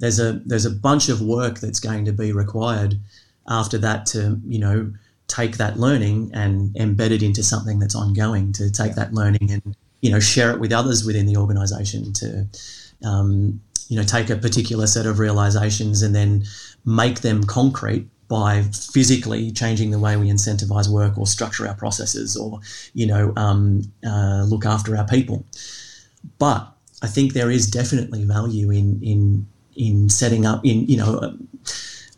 There's 0.00 0.20
a 0.20 0.34
there's 0.44 0.66
a 0.66 0.70
bunch 0.70 1.08
of 1.08 1.22
work 1.22 1.60
that's 1.60 1.80
going 1.80 2.04
to 2.04 2.12
be 2.12 2.30
required 2.30 3.00
after 3.48 3.78
that 3.78 4.06
to 4.06 4.38
you 4.46 4.58
know 4.58 4.92
take 5.28 5.56
that 5.56 5.78
learning 5.78 6.30
and 6.34 6.74
embed 6.74 7.10
it 7.10 7.22
into 7.22 7.42
something 7.42 7.78
that's 7.78 7.94
ongoing. 7.94 8.52
To 8.52 8.70
take 8.70 8.94
that 8.96 9.14
learning 9.14 9.50
and 9.50 9.74
you 10.02 10.10
know 10.10 10.20
share 10.20 10.50
it 10.50 10.60
with 10.60 10.72
others 10.72 11.06
within 11.06 11.26
the 11.26 11.36
organisation. 11.38 12.12
To 12.12 12.46
um, 13.02 13.60
you 13.88 13.96
know 13.96 14.04
take 14.04 14.28
a 14.28 14.36
particular 14.36 14.86
set 14.86 15.06
of 15.06 15.18
realizations 15.18 16.02
and 16.02 16.14
then 16.14 16.44
make 16.84 17.20
them 17.20 17.44
concrete 17.44 18.06
by 18.34 18.62
physically 18.62 19.52
changing 19.52 19.92
the 19.92 19.98
way 20.00 20.16
we 20.16 20.28
incentivize 20.28 20.88
work 20.88 21.16
or 21.16 21.24
structure 21.24 21.68
our 21.68 21.74
processes 21.76 22.36
or 22.36 22.58
you 22.92 23.06
know 23.06 23.32
um, 23.36 23.82
uh, 24.04 24.42
look 24.48 24.66
after 24.66 24.96
our 24.96 25.06
people. 25.06 25.46
But 26.40 26.66
I 27.00 27.06
think 27.06 27.32
there 27.32 27.48
is 27.48 27.70
definitely 27.70 28.24
value 28.24 28.72
in 28.72 29.00
in 29.04 29.46
in 29.76 30.08
setting 30.08 30.44
up 30.46 30.64
in 30.64 30.84
you 30.88 30.96
know 30.96 31.20
um, 31.20 31.48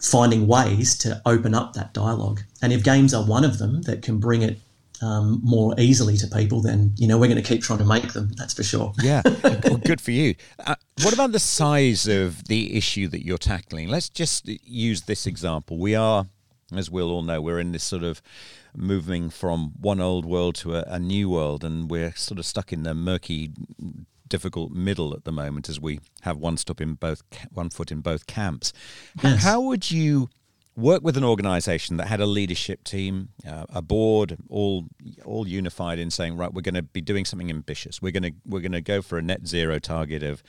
finding 0.01 0.47
ways 0.47 0.97
to 1.01 1.21
open 1.27 1.55
up 1.55 1.75
that 1.75 1.93
dialogue. 1.93 2.41
And 2.63 2.73
if 2.73 2.83
games 2.83 3.13
are 3.13 3.23
one 3.23 3.45
of 3.45 3.59
them 3.59 3.83
that 3.83 4.01
can 4.01 4.19
bring 4.19 4.41
it 4.41 4.59
um, 5.03 5.41
more 5.43 5.75
easily 5.79 6.17
to 6.17 6.27
people 6.27 6.61
then 6.63 6.93
you 6.97 7.07
know 7.07 7.19
we're 7.19 7.29
going 7.29 7.43
to 7.43 7.49
keep 7.49 7.63
trying 7.63 7.79
to 7.79 7.85
make 7.85 8.13
them 8.13 8.31
that's 8.37 8.55
for 8.55 8.63
sure 8.63 8.93
Yeah, 9.03 9.23
well, 9.45 9.79
good 9.79 10.01
for 10.01 10.11
you. 10.11 10.35
Uh, 10.59 10.77
what 11.03 11.13
about 11.13 11.33
the 11.33 11.39
size 11.39 12.07
of 12.07 12.45
the 12.45 12.77
issue 12.77 13.09
that 13.09 13.25
you're 13.25 13.39
tackling? 13.39 13.89
Let's 13.89 14.09
just 14.09 14.49
use 14.49 15.03
this 15.03 15.27
example. 15.27 15.79
We 15.79 15.95
are, 15.95 16.27
as 16.75 16.91
we'll 16.91 17.11
all 17.11 17.23
know, 17.23 17.41
we're 17.41 17.61
in 17.61 17.73
this 17.73 17.85
sort 17.85 18.03
of 18.03 18.23
moving 18.75 19.31
from 19.31 19.73
one 19.81 20.01
old 20.01 20.25
world 20.25 20.55
to 20.57 20.77
a, 20.77 20.85
a 20.87 20.99
new 20.99 21.31
world, 21.31 21.65
and 21.65 21.91
we're 21.91 22.15
sort 22.15 22.39
of 22.39 22.47
stuck 22.47 22.73
in 22.73 22.83
the 22.83 22.95
murky, 22.95 23.53
difficult 24.29 24.73
middle 24.73 25.15
at 25.15 25.25
the 25.25 25.33
moment 25.33 25.69
as 25.69 25.81
we 25.81 26.01
have 26.23 26.37
one 26.37 26.57
stop 26.57 26.81
in 26.81 26.95
both, 26.95 27.23
one 27.53 27.71
foot 27.71 27.93
in 27.93 28.01
both 28.01 28.27
camps. 28.27 28.73
Yes. 29.23 29.43
How 29.43 29.61
would 29.61 29.91
you? 29.91 30.29
Work 30.77 31.03
with 31.03 31.17
an 31.17 31.25
organisation 31.25 31.97
that 31.97 32.07
had 32.09 32.21
a 32.21 32.27
leadership 32.27 32.85
team, 32.85 33.31
uh, 33.49 33.65
a 33.71 33.81
board, 33.81 34.37
all 34.51 34.87
all 35.25 35.49
unified 35.49 35.99
in 35.99 36.11
saying, 36.11 36.37
right, 36.37 36.53
we're 36.53 36.61
going 36.61 36.75
to 36.75 36.83
be 36.83 37.01
doing 37.01 37.25
something 37.25 37.49
ambitious. 37.49 38.03
We're 38.03 38.13
going 38.13 38.25
to 38.25 38.33
we're 38.45 38.61
going 38.61 38.73
to 38.73 38.83
go 38.83 39.01
for 39.01 39.17
a 39.17 39.23
net 39.23 39.47
zero 39.47 39.79
target 39.79 40.23
of 40.23 40.43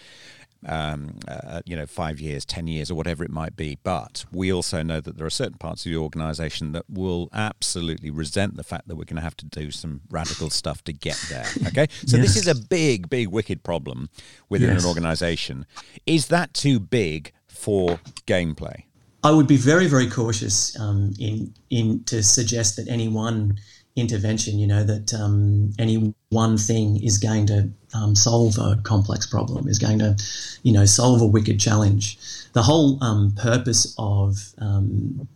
um, 0.65 1.19
uh, 1.27 1.62
you 1.65 1.75
know, 1.75 1.86
five 1.86 2.19
years, 2.19 2.43
ten 2.43 2.67
years, 2.67 2.89
or 2.91 2.96
whatever 2.96 3.24
it 3.24 3.29
might 3.31 3.55
be. 3.55 3.77
But 3.84 4.25
we 4.31 4.51
also 4.51 4.81
know 4.81 5.00
that 5.00 5.15
there 5.17 5.25
are 5.25 5.29
certain 5.29 5.57
parts 5.57 5.86
of 5.86 5.91
the 5.91 5.98
organisation 5.98 6.72
that 6.74 6.89
will 6.89 7.29
absolutely 7.31 8.10
resent 8.10 8.57
the 8.57 8.63
fact 8.63 8.88
that 8.88 8.96
we're 8.96 9.05
going 9.05 9.17
to 9.17 9.22
have 9.22 9.38
to 9.38 9.46
do 9.46 9.72
some 9.72 10.01
radical 10.10 10.50
stuff 10.50 10.84
to 10.86 10.93
get 10.93 11.24
there. 11.29 11.46
Okay, 11.67 11.88
so 12.05 12.17
this 12.17 12.36
is 12.36 12.48
a 12.48 12.55
big, 12.55 13.10
big, 13.10 13.27
wicked 13.27 13.62
problem 13.63 14.10
within 14.50 14.69
Yes. 14.72 14.84
an 14.84 14.88
organisation. 14.89 15.65
Is 16.05 16.27
that 16.27 16.53
too 16.53 16.79
big 16.79 17.34
for 17.48 18.00
gameplay? 18.25 18.84
I 19.27 19.31
would 19.31 19.46
be 19.46 19.57
very, 19.57 19.88
very 19.88 20.10
cautious 20.10 20.79
um, 20.79 21.13
in 21.19 21.53
in 21.69 22.01
to 22.05 22.24
suggest 22.24 22.77
that 22.77 22.88
any 22.88 23.10
one 23.10 23.57
intervention, 23.98 24.57
you 24.57 24.65
know, 24.65 24.86
that 24.86 25.13
um, 25.13 25.74
any 25.77 26.13
one 26.29 26.57
thing 26.57 27.03
is 27.03 27.17
going 27.17 27.46
to 27.48 27.69
um, 27.93 28.15
solve 28.15 28.57
a 28.57 28.79
complex 28.84 29.25
problem, 29.25 29.67
is 29.67 29.79
going 29.79 30.00
to, 30.00 30.15
you 30.63 30.72
know, 30.72 30.86
solve 30.86 31.22
a 31.22 31.25
wicked 31.25 31.60
challenge. 31.60 32.17
The 32.53 32.63
whole 32.63 33.03
um, 33.03 33.34
purpose 33.36 33.93
of 33.98 34.53
um, 34.60 35.27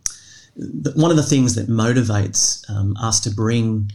the, 0.56 0.92
one 0.92 1.10
of 1.10 1.18
the 1.18 1.30
things 1.34 1.54
that 1.56 1.68
motivates 1.68 2.64
um, 2.70 2.96
us 2.96 3.20
to 3.20 3.30
bring 3.30 3.92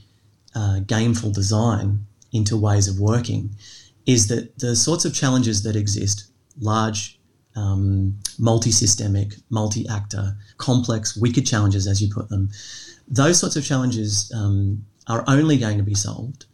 uh, 0.54 0.82
gameful 0.86 1.34
design 1.34 2.06
into 2.32 2.56
ways 2.56 2.88
of 2.88 3.00
working 3.00 3.50
is 4.06 4.27
that 4.27 4.60
the 4.60 4.75
sorts 4.75 5.06
of 5.06 5.16
challenges 5.16 5.63
that 5.63 5.75
exist, 5.75 6.30
large 6.60 7.16
um, 7.58 8.18
multi-systemic, 8.38 9.34
multi-actor, 9.50 10.36
complex, 10.58 11.18
wicked 11.18 11.46
challenges, 11.46 11.88
as 11.88 12.02
you 12.02 12.14
put 12.14 12.30
them. 12.30 12.50
Those 13.08 13.40
sorts 13.40 13.56
of 13.56 13.66
challenges 13.66 14.32
um, 14.36 14.86
are 15.08 15.24
only 15.28 15.58
going 15.58 15.78
to 15.78 15.84
be 15.84 15.96
solved 15.96 16.46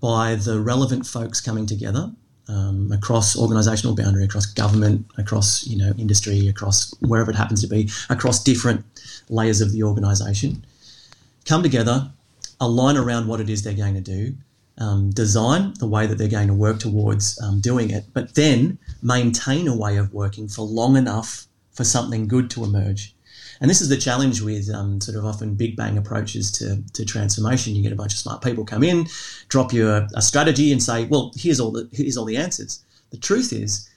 by 0.00 0.34
the 0.34 0.58
relevant 0.60 1.06
folks 1.06 1.40
coming 1.40 1.66
together 1.66 2.10
um, 2.48 2.90
across 2.92 3.36
organisational 3.36 3.96
boundary, 3.96 4.24
across 4.24 4.46
government, 4.46 5.06
across 5.16 5.66
you 5.66 5.78
know 5.78 5.92
industry, 5.96 6.48
across 6.48 6.92
wherever 7.00 7.30
it 7.30 7.36
happens 7.36 7.60
to 7.62 7.68
be, 7.68 7.88
across 8.10 8.42
different 8.42 8.84
layers 9.28 9.60
of 9.60 9.72
the 9.72 9.82
organisation, 9.82 10.64
come 11.46 11.62
together, 11.62 12.10
align 12.60 12.96
around 12.96 13.28
what 13.28 13.40
it 13.40 13.48
is 13.48 13.62
they're 13.62 13.74
going 13.74 13.94
to 13.94 14.00
do, 14.00 14.34
um, 14.78 15.10
design 15.10 15.74
the 15.78 15.86
way 15.86 16.06
that 16.06 16.18
they're 16.18 16.28
going 16.28 16.48
to 16.48 16.54
work 16.54 16.78
towards 16.78 17.40
um, 17.42 17.60
doing 17.60 17.90
it, 17.90 18.04
but 18.12 18.34
then 18.34 18.78
maintain 19.02 19.68
a 19.68 19.76
way 19.76 19.96
of 19.96 20.12
working 20.12 20.48
for 20.48 20.62
long 20.62 20.96
enough 20.96 21.46
for 21.72 21.84
something 21.84 22.28
good 22.28 22.50
to 22.50 22.64
emerge. 22.64 23.14
And 23.60 23.70
this 23.70 23.80
is 23.80 23.88
the 23.88 23.96
challenge 23.96 24.40
with 24.40 24.68
um, 24.70 25.00
sort 25.00 25.16
of 25.16 25.24
often 25.24 25.54
big 25.54 25.76
bang 25.76 25.96
approaches 25.96 26.50
to, 26.52 26.82
to 26.94 27.04
transformation. 27.04 27.76
You 27.76 27.82
get 27.82 27.92
a 27.92 27.96
bunch 27.96 28.12
of 28.12 28.18
smart 28.18 28.42
people 28.42 28.64
come 28.64 28.82
in, 28.82 29.06
drop 29.48 29.72
you 29.72 29.88
a, 29.88 30.08
a 30.14 30.22
strategy, 30.22 30.72
and 30.72 30.82
say, 30.82 31.04
"Well, 31.04 31.32
here's 31.36 31.60
all 31.60 31.70
the 31.70 31.88
here's 31.92 32.16
all 32.16 32.24
the 32.24 32.36
answers." 32.36 32.82
The 33.10 33.18
truth 33.18 33.52
is 33.52 33.88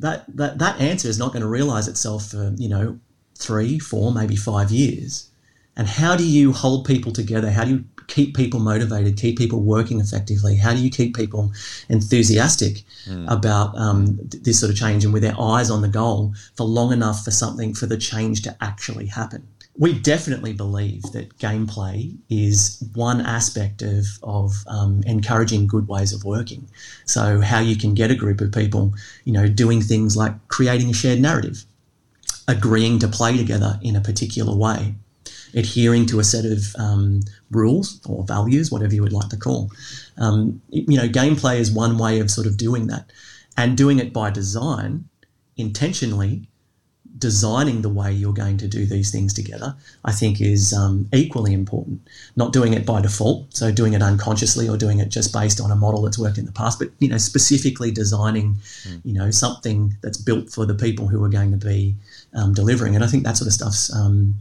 that 0.00 0.24
that, 0.36 0.58
that 0.58 0.80
answer 0.80 1.08
is 1.08 1.18
not 1.18 1.32
going 1.32 1.42
to 1.42 1.48
realize 1.48 1.86
itself 1.86 2.30
for 2.30 2.54
you 2.56 2.68
know 2.68 2.98
three, 3.36 3.78
four, 3.78 4.12
maybe 4.12 4.34
five 4.36 4.72
years. 4.72 5.30
And 5.76 5.86
how 5.88 6.16
do 6.16 6.26
you 6.26 6.52
hold 6.52 6.84
people 6.84 7.12
together? 7.12 7.50
How 7.50 7.64
do 7.64 7.70
you 7.70 7.84
keep 8.06 8.36
people 8.36 8.60
motivated, 8.60 9.16
keep 9.16 9.38
people 9.38 9.60
working 9.60 10.00
effectively? 10.00 10.56
How 10.56 10.72
do 10.72 10.80
you 10.80 10.90
keep 10.90 11.16
people 11.16 11.52
enthusiastic 11.88 12.82
about 13.28 13.76
um, 13.76 14.18
th- 14.30 14.42
this 14.42 14.60
sort 14.60 14.70
of 14.70 14.78
change 14.78 15.04
and 15.04 15.12
with 15.12 15.22
their 15.22 15.38
eyes 15.40 15.70
on 15.70 15.82
the 15.82 15.88
goal 15.88 16.34
for 16.56 16.64
long 16.64 16.92
enough 16.92 17.24
for 17.24 17.30
something, 17.30 17.74
for 17.74 17.86
the 17.86 17.96
change 17.96 18.42
to 18.42 18.56
actually 18.60 19.06
happen? 19.06 19.46
We 19.76 19.98
definitely 19.98 20.52
believe 20.52 21.02
that 21.12 21.36
gameplay 21.38 22.16
is 22.30 22.82
one 22.94 23.20
aspect 23.20 23.82
of, 23.82 24.04
of 24.22 24.52
um, 24.68 25.02
encouraging 25.04 25.66
good 25.66 25.88
ways 25.88 26.12
of 26.12 26.24
working. 26.24 26.68
So, 27.06 27.40
how 27.40 27.58
you 27.58 27.76
can 27.76 27.92
get 27.92 28.12
a 28.12 28.14
group 28.14 28.40
of 28.40 28.52
people, 28.52 28.94
you 29.24 29.32
know, 29.32 29.48
doing 29.48 29.82
things 29.82 30.16
like 30.16 30.34
creating 30.46 30.90
a 30.90 30.94
shared 30.94 31.20
narrative, 31.20 31.64
agreeing 32.46 33.00
to 33.00 33.08
play 33.08 33.36
together 33.36 33.80
in 33.82 33.96
a 33.96 34.00
particular 34.00 34.54
way, 34.54 34.94
adhering 35.54 36.06
to 36.06 36.20
a 36.20 36.24
set 36.24 36.44
of 36.44 36.74
um, 36.78 37.20
rules 37.50 38.00
or 38.08 38.24
values, 38.24 38.70
whatever 38.70 38.94
you 38.94 39.02
would 39.02 39.12
like 39.12 39.28
to 39.28 39.36
call. 39.36 39.70
Um, 40.18 40.60
you 40.70 40.96
know, 40.96 41.08
gameplay 41.08 41.58
is 41.58 41.70
one 41.70 41.98
way 41.98 42.20
of 42.20 42.30
sort 42.30 42.46
of 42.46 42.56
doing 42.56 42.86
that, 42.88 43.10
and 43.56 43.76
doing 43.76 43.98
it 43.98 44.12
by 44.12 44.30
design, 44.30 45.08
intentionally 45.56 46.48
designing 47.18 47.82
the 47.82 47.88
way 47.88 48.12
you're 48.12 48.32
going 48.32 48.56
to 48.58 48.66
do 48.66 48.84
these 48.84 49.10
things 49.10 49.32
together, 49.32 49.76
I 50.04 50.12
think 50.12 50.40
is 50.40 50.72
um, 50.72 51.08
equally 51.12 51.52
important. 51.54 52.06
Not 52.34 52.52
doing 52.52 52.74
it 52.74 52.84
by 52.84 53.00
default, 53.00 53.56
so 53.56 53.70
doing 53.70 53.92
it 53.94 54.02
unconsciously 54.02 54.68
or 54.68 54.76
doing 54.76 54.98
it 54.98 55.10
just 55.10 55.32
based 55.32 55.60
on 55.60 55.70
a 55.70 55.76
model 55.76 56.02
that's 56.02 56.18
worked 56.18 56.38
in 56.38 56.44
the 56.44 56.52
past, 56.52 56.78
but 56.78 56.90
you 56.98 57.08
know, 57.08 57.18
specifically 57.18 57.90
designing, 57.90 58.56
you 59.04 59.14
know, 59.14 59.30
something 59.30 59.96
that's 60.02 60.18
built 60.18 60.50
for 60.50 60.66
the 60.66 60.74
people 60.74 61.06
who 61.06 61.22
are 61.24 61.28
going 61.28 61.52
to 61.52 61.56
be 61.56 61.94
um, 62.34 62.52
delivering. 62.52 62.94
And 62.94 63.04
I 63.04 63.06
think 63.06 63.24
that 63.24 63.36
sort 63.36 63.46
of 63.46 63.54
stuff's, 63.54 63.94
um, 63.94 64.34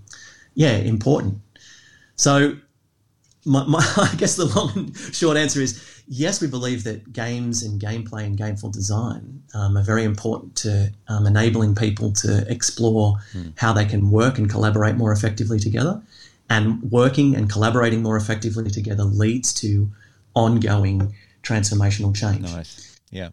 yeah, 0.56 0.78
important. 0.78 1.40
So 2.16 2.58
my, 3.46 3.66
my, 3.66 3.80
I 3.98 4.16
guess 4.16 4.36
the 4.36 4.46
long 4.46 4.72
and 4.76 4.98
short 5.16 5.38
answer 5.38 5.62
is 5.62 5.84
yes, 6.08 6.42
we 6.42 6.48
believe 6.48 6.84
that 6.84 7.14
games 7.14 7.64
and 7.64 7.82
gameplay 7.82 8.26
and 8.26 8.38
gameful 8.38 8.72
design 8.72 9.44
um, 9.54 9.78
are 9.78 9.84
very 9.84 10.04
important 10.04 10.56
to 10.58 10.92
um, 11.08 11.26
enabling 11.26 11.76
people 11.76 12.12
to 12.14 12.46
explore 12.50 13.18
how 13.58 13.74
they 13.74 13.86
can 13.86 14.12
work 14.12 14.38
and 14.38 14.50
collaborate 14.50 14.96
more 14.96 15.12
effectively 15.12 15.60
together. 15.60 16.02
And 16.50 16.92
working 16.92 17.36
and 17.36 17.50
collaborating 17.50 18.04
more 18.04 18.18
effectively 18.18 18.70
together 18.70 19.04
leads 19.04 19.54
to 19.56 19.90
ongoing 20.36 21.16
transformational 21.42 22.16
change. 22.16 22.42
Nice. 22.42 23.00
Yeah. 23.10 23.30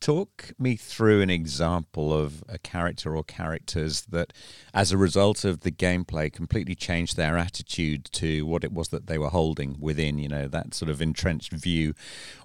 Talk 0.00 0.52
me 0.58 0.76
through 0.76 1.20
an 1.20 1.30
example 1.30 2.12
of 2.12 2.42
a 2.48 2.58
character 2.58 3.14
or 3.14 3.22
characters 3.22 4.02
that, 4.02 4.32
as 4.72 4.92
a 4.92 4.98
result 4.98 5.44
of 5.44 5.60
the 5.60 5.70
gameplay, 5.70 6.32
completely 6.32 6.74
changed 6.74 7.16
their 7.16 7.36
attitude 7.36 8.06
to 8.12 8.46
what 8.46 8.64
it 8.64 8.72
was 8.72 8.88
that 8.88 9.06
they 9.06 9.18
were 9.18 9.28
holding 9.28 9.76
within, 9.78 10.18
you 10.18 10.28
know, 10.28 10.48
that 10.48 10.74
sort 10.74 10.90
of 10.90 11.02
entrenched 11.02 11.52
view, 11.52 11.94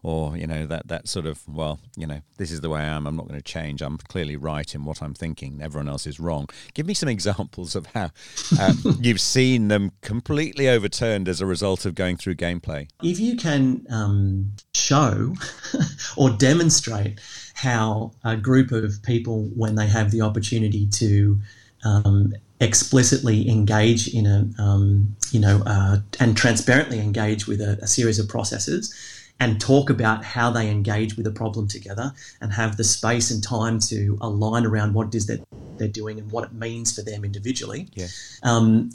or 0.04 0.38
you 0.38 0.46
know, 0.46 0.66
that 0.66 0.88
that 0.88 1.08
sort 1.08 1.26
of 1.26 1.48
well, 1.48 1.80
you 1.96 2.06
know, 2.06 2.22
this 2.38 2.52
is 2.52 2.62
the 2.62 2.70
way 2.70 2.82
I 2.82 2.86
am. 2.86 3.08
I'm 3.08 3.16
not 3.16 3.28
going 3.28 3.40
to 3.40 3.44
change. 3.44 3.82
I'm 3.82 3.98
clearly 3.98 4.36
right 4.36 4.76
in 4.76 4.86
what 4.86 5.02
I'm 5.02 5.14
thinking. 5.14 5.62
Everyone 5.62 5.88
else 5.88 6.06
is 6.06 6.20
wrong. 6.20 6.48
Give 6.74 6.86
me 6.86 6.94
some 6.94 7.10
examples 7.10 7.76
of 7.76 7.86
how 7.88 8.12
uh, 8.60 8.74
you've 9.00 9.22
seen 9.22 9.70
them 9.70 9.92
completely 10.02 10.68
overturned 10.68 11.30
as 11.30 11.42
a 11.42 11.46
result 11.46 11.86
of 11.86 11.96
going 11.96 12.18
through 12.18 12.36
gameplay. 12.36 12.90
If 13.02 13.20
you 13.20 13.38
can 13.38 13.86
um, 13.90 14.52
show 14.74 15.34
or 16.18 16.32
demonstrate 16.32 17.20
how 17.56 18.12
a 18.24 18.36
group 18.36 18.72
of 18.72 19.02
people, 19.04 19.50
when 19.56 19.76
they 19.76 19.88
have 19.88 20.12
the 20.12 20.22
opportunity 20.22 20.88
to 20.88 21.40
um, 21.86 22.34
explicitly 22.60 23.50
engage 23.50 24.14
in 24.14 24.26
a, 24.28 24.62
um, 24.62 25.16
you 25.32 25.40
know, 25.40 25.64
uh, 25.66 25.98
and 26.20 26.36
transparently 26.36 27.00
engage 27.00 27.48
with 27.48 27.62
a, 27.62 27.80
a 27.82 27.88
series 27.88 28.20
of 28.20 28.28
processes 28.28 28.94
and 29.40 29.60
talk 29.60 29.90
about 29.90 30.24
how 30.24 30.50
they 30.50 30.70
engage 30.70 31.16
with 31.16 31.26
a 31.28 31.32
problem 31.32 31.68
together 31.68 32.14
and 32.42 32.54
have 32.54 32.76
the 32.76 32.84
space 32.84 33.32
and 33.32 33.42
time 33.42 33.80
to 33.80 34.18
align 34.22 34.66
around 34.66 34.94
what 34.94 35.08
it 35.08 35.16
is 35.16 35.26
that 35.28 35.42
they're 35.78 35.88
doing 35.88 36.20
and 36.20 36.32
what 36.32 36.44
it 36.44 36.54
means 36.54 36.94
for 36.94 37.02
them 37.02 37.24
individually. 37.24 37.88
Yeah. 37.94 38.08
Um, 38.44 38.92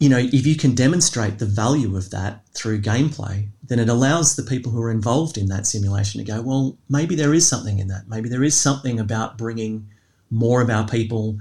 you 0.00 0.08
know, 0.08 0.18
if 0.18 0.46
you 0.46 0.56
can 0.56 0.74
demonstrate 0.74 1.38
the 1.38 1.46
value 1.46 1.96
of 1.96 2.10
that 2.10 2.44
through 2.54 2.82
gameplay, 2.82 3.48
then 3.68 3.78
it 3.78 3.88
allows 3.88 4.36
the 4.36 4.42
people 4.42 4.72
who 4.72 4.82
are 4.82 4.90
involved 4.90 5.38
in 5.38 5.46
that 5.46 5.66
simulation 5.66 6.24
to 6.24 6.32
go, 6.32 6.42
well, 6.42 6.76
maybe 6.88 7.14
there 7.14 7.34
is 7.34 7.48
something 7.48 7.78
in 7.78 7.88
that. 7.88 8.08
Maybe 8.08 8.28
there 8.28 8.44
is 8.44 8.56
something 8.56 9.00
about 9.00 9.38
bringing 9.38 9.88
more 10.30 10.60
of 10.60 10.70
our 10.70 10.86
people 10.86 11.38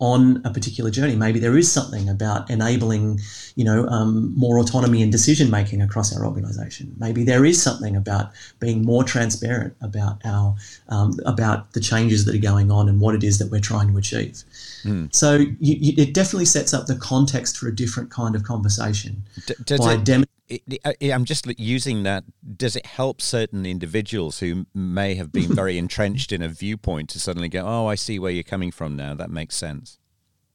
on 0.00 0.40
a 0.44 0.50
particular 0.50 0.90
journey. 0.90 1.16
Maybe 1.16 1.40
there 1.40 1.58
is 1.58 1.70
something 1.70 2.08
about 2.08 2.48
enabling, 2.48 3.20
you 3.56 3.64
know, 3.64 3.84
um, 3.88 4.32
more 4.36 4.58
autonomy 4.58 5.02
and 5.02 5.10
decision 5.10 5.50
making 5.50 5.82
across 5.82 6.16
our 6.16 6.24
organisation. 6.24 6.94
Maybe 6.98 7.24
there 7.24 7.44
is 7.44 7.60
something 7.60 7.96
about 7.96 8.30
being 8.60 8.84
more 8.84 9.02
transparent 9.02 9.74
about 9.80 10.20
our 10.24 10.54
um, 10.88 11.18
about 11.26 11.72
the 11.72 11.80
changes 11.80 12.24
that 12.26 12.34
are 12.34 12.38
going 12.38 12.70
on 12.70 12.88
and 12.88 13.00
what 13.00 13.16
it 13.16 13.24
is 13.24 13.38
that 13.38 13.50
we're 13.50 13.60
trying 13.60 13.88
to 13.88 13.98
achieve. 13.98 14.44
Mm. 14.84 15.12
So 15.12 15.34
you, 15.36 15.54
you, 15.58 15.92
it 15.96 16.14
definitely 16.14 16.44
sets 16.44 16.72
up 16.72 16.86
the 16.86 16.96
context 16.96 17.58
for 17.58 17.66
a 17.66 17.74
different 17.74 18.10
kind 18.10 18.36
of 18.36 18.44
conversation 18.44 19.24
D- 19.46 19.76
by 19.78 19.94
it- 19.94 20.04
dem- 20.48 20.78
uh, 20.84 20.92
I'm 21.00 21.24
just 21.24 21.46
using 21.58 22.02
that. 22.04 22.24
Does 22.56 22.76
it 22.76 22.86
help 22.86 23.20
certain 23.20 23.66
individuals 23.66 24.40
who 24.40 24.66
may 24.74 25.14
have 25.14 25.32
been 25.32 25.54
very 25.54 25.78
entrenched 25.84 26.32
in 26.32 26.42
a 26.42 26.48
viewpoint 26.48 27.10
to 27.10 27.20
suddenly 27.20 27.48
go, 27.48 27.64
"Oh, 27.66 27.86
I 27.86 27.94
see 27.94 28.18
where 28.18 28.32
you're 28.32 28.42
coming 28.42 28.70
from 28.70 28.96
now. 28.96 29.14
That 29.14 29.30
makes 29.30 29.54
sense." 29.56 29.98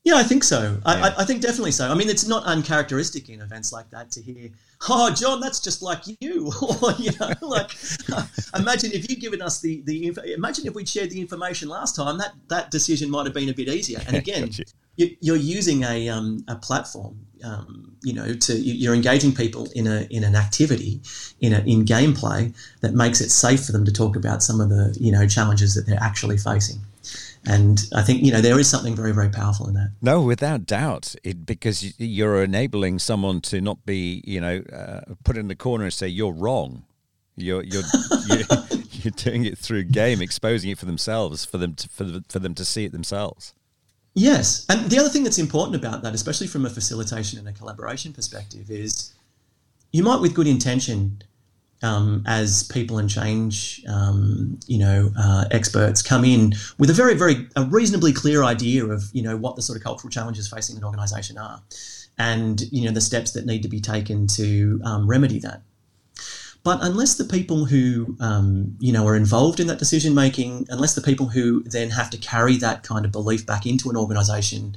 Yeah, 0.03 0.15
I 0.15 0.23
think 0.23 0.43
so. 0.43 0.77
Yeah. 0.85 0.91
I, 0.93 1.21
I, 1.21 1.25
think 1.25 1.41
definitely 1.41 1.71
so. 1.71 1.89
I 1.89 1.93
mean, 1.93 2.09
it's 2.09 2.27
not 2.27 2.43
uncharacteristic 2.43 3.29
in 3.29 3.39
events 3.39 3.71
like 3.71 3.89
that 3.91 4.11
to 4.11 4.21
hear, 4.21 4.49
"Oh, 4.89 5.09
John, 5.11 5.39
that's 5.39 5.61
just 5.61 5.81
like 5.81 6.01
you," 6.19 6.51
or 6.61 6.91
you 6.99 7.11
know, 7.21 7.31
like 7.41 7.71
imagine 8.55 8.91
if 8.91 9.09
you'd 9.09 9.21
given 9.21 9.41
us 9.41 9.61
the 9.61 9.81
the 9.85 10.13
imagine 10.33 10.67
if 10.67 10.75
we'd 10.75 10.89
shared 10.89 11.09
the 11.09 11.21
information 11.21 11.69
last 11.69 11.95
time. 11.95 12.17
That 12.17 12.33
that 12.49 12.69
decision 12.69 13.09
might 13.09 13.25
have 13.25 13.33
been 13.33 13.47
a 13.47 13.53
bit 13.53 13.69
easier. 13.69 14.01
And 14.05 14.17
again, 14.17 14.51
you. 14.97 15.33
are 15.33 15.37
using 15.37 15.83
a 15.83 16.09
um, 16.09 16.43
a 16.49 16.57
platform, 16.57 17.25
um, 17.45 17.95
you 18.03 18.11
know, 18.11 18.33
to 18.33 18.59
you're 18.59 18.93
engaging 18.93 19.33
people 19.33 19.69
in 19.73 19.87
a 19.87 20.05
in 20.09 20.25
an 20.25 20.35
activity, 20.35 20.99
in 21.39 21.53
a 21.53 21.59
in 21.59 21.85
gameplay 21.85 22.53
that 22.81 22.93
makes 22.93 23.21
it 23.21 23.29
safe 23.29 23.65
for 23.65 23.71
them 23.71 23.85
to 23.85 23.93
talk 23.93 24.17
about 24.17 24.43
some 24.43 24.59
of 24.59 24.67
the 24.67 24.97
you 24.99 25.13
know 25.13 25.25
challenges 25.25 25.75
that 25.75 25.85
they're 25.85 26.03
actually 26.03 26.37
facing. 26.37 26.81
And 27.45 27.81
I 27.93 28.03
think 28.03 28.23
you 28.23 28.31
know 28.31 28.39
there 28.39 28.57
is 28.57 28.69
something 28.69 28.95
very 28.95 29.11
very 29.11 29.29
powerful 29.29 29.67
in 29.67 29.73
that. 29.73 29.91
No, 30.01 30.21
without 30.21 30.65
doubt, 30.65 31.13
it, 31.23 31.45
because 31.45 31.99
you're 31.99 32.41
enabling 32.41 32.99
someone 32.99 33.41
to 33.41 33.59
not 33.59 33.85
be 33.85 34.23
you 34.25 34.39
know 34.39 34.63
uh, 34.71 35.13
put 35.23 35.37
in 35.37 35.49
the 35.49 35.55
corner 35.55 35.83
and 35.83 35.93
say 35.93 36.07
you're 36.07 36.31
wrong. 36.31 36.85
You're 37.35 37.63
you're 37.63 37.83
you're, 38.27 38.45
you're, 38.91 39.11
doing 39.11 39.43
it 39.43 39.57
through 39.57 39.85
game, 39.85 40.21
exposing 40.21 40.71
it 40.71 40.77
for 40.77 40.85
themselves, 40.85 41.43
for 41.43 41.57
them 41.57 41.73
to, 41.75 41.89
for, 41.89 42.03
the, 42.05 42.23
for 42.29 42.39
them 42.39 42.53
to 42.55 42.63
see 42.63 42.85
it 42.85 42.91
themselves. 42.93 43.53
Yes, 44.13 44.65
and 44.69 44.89
the 44.89 44.99
other 44.99 45.09
thing 45.09 45.23
that's 45.23 45.39
important 45.39 45.75
about 45.75 46.03
that, 46.03 46.13
especially 46.13 46.47
from 46.47 46.65
a 46.65 46.69
facilitation 46.69 47.39
and 47.39 47.47
a 47.47 47.51
collaboration 47.51 48.13
perspective, 48.13 48.69
is 48.69 49.13
you 49.91 50.03
might, 50.03 50.21
with 50.21 50.33
good 50.33 50.47
intention, 50.47 51.23
um, 51.83 52.23
as 52.25 52.63
people 52.63 52.97
and 52.97 53.09
change, 53.09 53.83
um, 53.87 54.59
you 54.65 54.79
know, 54.79 55.11
uh, 55.17 55.45
experts 55.51 56.01
come 56.01 56.25
in 56.25 56.53
with 56.79 56.89
a 56.89 56.93
very, 56.93 57.13
very, 57.13 57.47
a 57.55 57.65
reasonably 57.65 58.13
clear 58.13 58.43
idea 58.43 58.85
of, 58.85 59.03
you 59.13 59.21
know, 59.21 59.37
what 59.37 59.55
the 59.55 59.61
sort 59.61 59.77
of 59.77 59.83
cultural 59.83 60.09
challenges 60.09 60.47
facing 60.47 60.77
an 60.77 60.83
organisation 60.83 61.37
are, 61.37 61.61
and 62.17 62.61
you 62.71 62.85
know 62.85 62.91
the 62.91 63.01
steps 63.01 63.31
that 63.31 63.45
need 63.45 63.63
to 63.63 63.69
be 63.69 63.81
taken 63.81 64.27
to 64.27 64.81
um, 64.85 65.07
remedy 65.07 65.39
that. 65.39 65.61
But 66.63 66.79
unless 66.81 67.15
the 67.15 67.25
people 67.25 67.65
who 67.65 68.15
um, 68.19 68.77
you 68.79 68.93
know 68.93 69.05
are 69.05 69.15
involved 69.15 69.59
in 69.59 69.67
that 69.67 69.79
decision 69.79 70.15
making, 70.15 70.67
unless 70.69 70.95
the 70.95 71.01
people 71.01 71.27
who 71.27 71.63
then 71.63 71.89
have 71.89 72.09
to 72.11 72.17
carry 72.17 72.57
that 72.57 72.83
kind 72.83 73.05
of 73.05 73.11
belief 73.11 73.45
back 73.45 73.65
into 73.65 73.89
an 73.89 73.97
organisation 73.97 74.75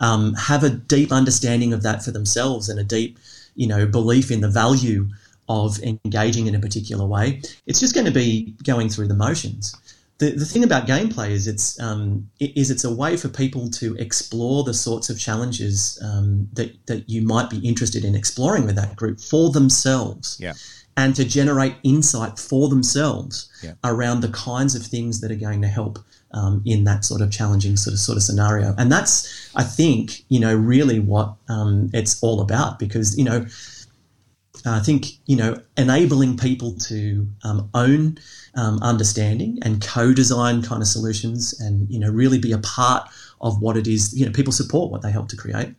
um, 0.00 0.34
have 0.34 0.62
a 0.62 0.70
deep 0.70 1.12
understanding 1.12 1.72
of 1.72 1.82
that 1.82 2.02
for 2.02 2.10
themselves 2.10 2.68
and 2.68 2.78
a 2.78 2.84
deep, 2.84 3.18
you 3.54 3.66
know, 3.66 3.86
belief 3.86 4.30
in 4.30 4.40
the 4.40 4.48
value 4.48 5.08
of 5.48 5.78
engaging 5.82 6.46
in 6.46 6.54
a 6.54 6.60
particular 6.60 7.06
way, 7.06 7.40
it's 7.66 7.80
just 7.80 7.94
going 7.94 8.06
to 8.06 8.12
be 8.12 8.54
going 8.64 8.88
through 8.88 9.08
the 9.08 9.14
motions. 9.14 9.74
The, 10.18 10.32
the 10.32 10.44
thing 10.44 10.64
about 10.64 10.86
gameplay 10.86 11.30
is 11.30 11.46
it's 11.46 11.80
um, 11.80 12.28
is 12.40 12.70
it's 12.70 12.84
a 12.84 12.92
way 12.92 13.16
for 13.16 13.28
people 13.28 13.70
to 13.70 13.94
explore 13.96 14.64
the 14.64 14.74
sorts 14.74 15.10
of 15.10 15.18
challenges 15.18 15.98
um, 16.04 16.48
that 16.54 16.74
that 16.86 17.08
you 17.08 17.22
might 17.22 17.50
be 17.50 17.58
interested 17.58 18.04
in 18.04 18.16
exploring 18.16 18.66
with 18.66 18.74
that 18.76 18.96
group 18.96 19.20
for 19.20 19.50
themselves. 19.50 20.36
Yeah. 20.40 20.54
And 20.96 21.14
to 21.14 21.24
generate 21.24 21.76
insight 21.84 22.40
for 22.40 22.68
themselves 22.68 23.48
yeah. 23.62 23.74
around 23.84 24.20
the 24.20 24.30
kinds 24.30 24.74
of 24.74 24.82
things 24.84 25.20
that 25.20 25.30
are 25.30 25.36
going 25.36 25.62
to 25.62 25.68
help 25.68 26.00
um, 26.32 26.60
in 26.66 26.82
that 26.84 27.04
sort 27.04 27.20
of 27.20 27.30
challenging 27.30 27.76
sort 27.76 27.94
of 27.94 28.00
sort 28.00 28.16
of 28.16 28.22
scenario, 28.22 28.74
and 28.76 28.90
that's 28.90 29.50
I 29.54 29.62
think 29.62 30.24
you 30.28 30.40
know 30.40 30.54
really 30.54 30.98
what 30.98 31.34
um, 31.48 31.90
it's 31.94 32.20
all 32.22 32.40
about 32.40 32.78
because 32.78 33.16
you 33.16 33.24
know 33.24 33.46
I 34.66 34.80
think 34.80 35.18
you 35.26 35.36
know 35.36 35.60
enabling 35.76 36.36
people 36.36 36.72
to 36.88 37.28
um, 37.44 37.70
own 37.74 38.18
um, 38.54 38.78
understanding 38.82 39.58
and 39.62 39.84
co-design 39.84 40.62
kind 40.62 40.82
of 40.82 40.88
solutions, 40.88 41.58
and 41.60 41.88
you 41.90 41.98
know 41.98 42.10
really 42.10 42.38
be 42.38 42.52
a 42.52 42.58
part 42.58 43.08
of 43.40 43.60
what 43.60 43.76
it 43.76 43.86
is. 43.86 44.16
You 44.18 44.26
know, 44.26 44.32
people 44.32 44.52
support 44.52 44.90
what 44.90 45.02
they 45.02 45.10
help 45.10 45.28
to 45.28 45.36
create 45.36 45.74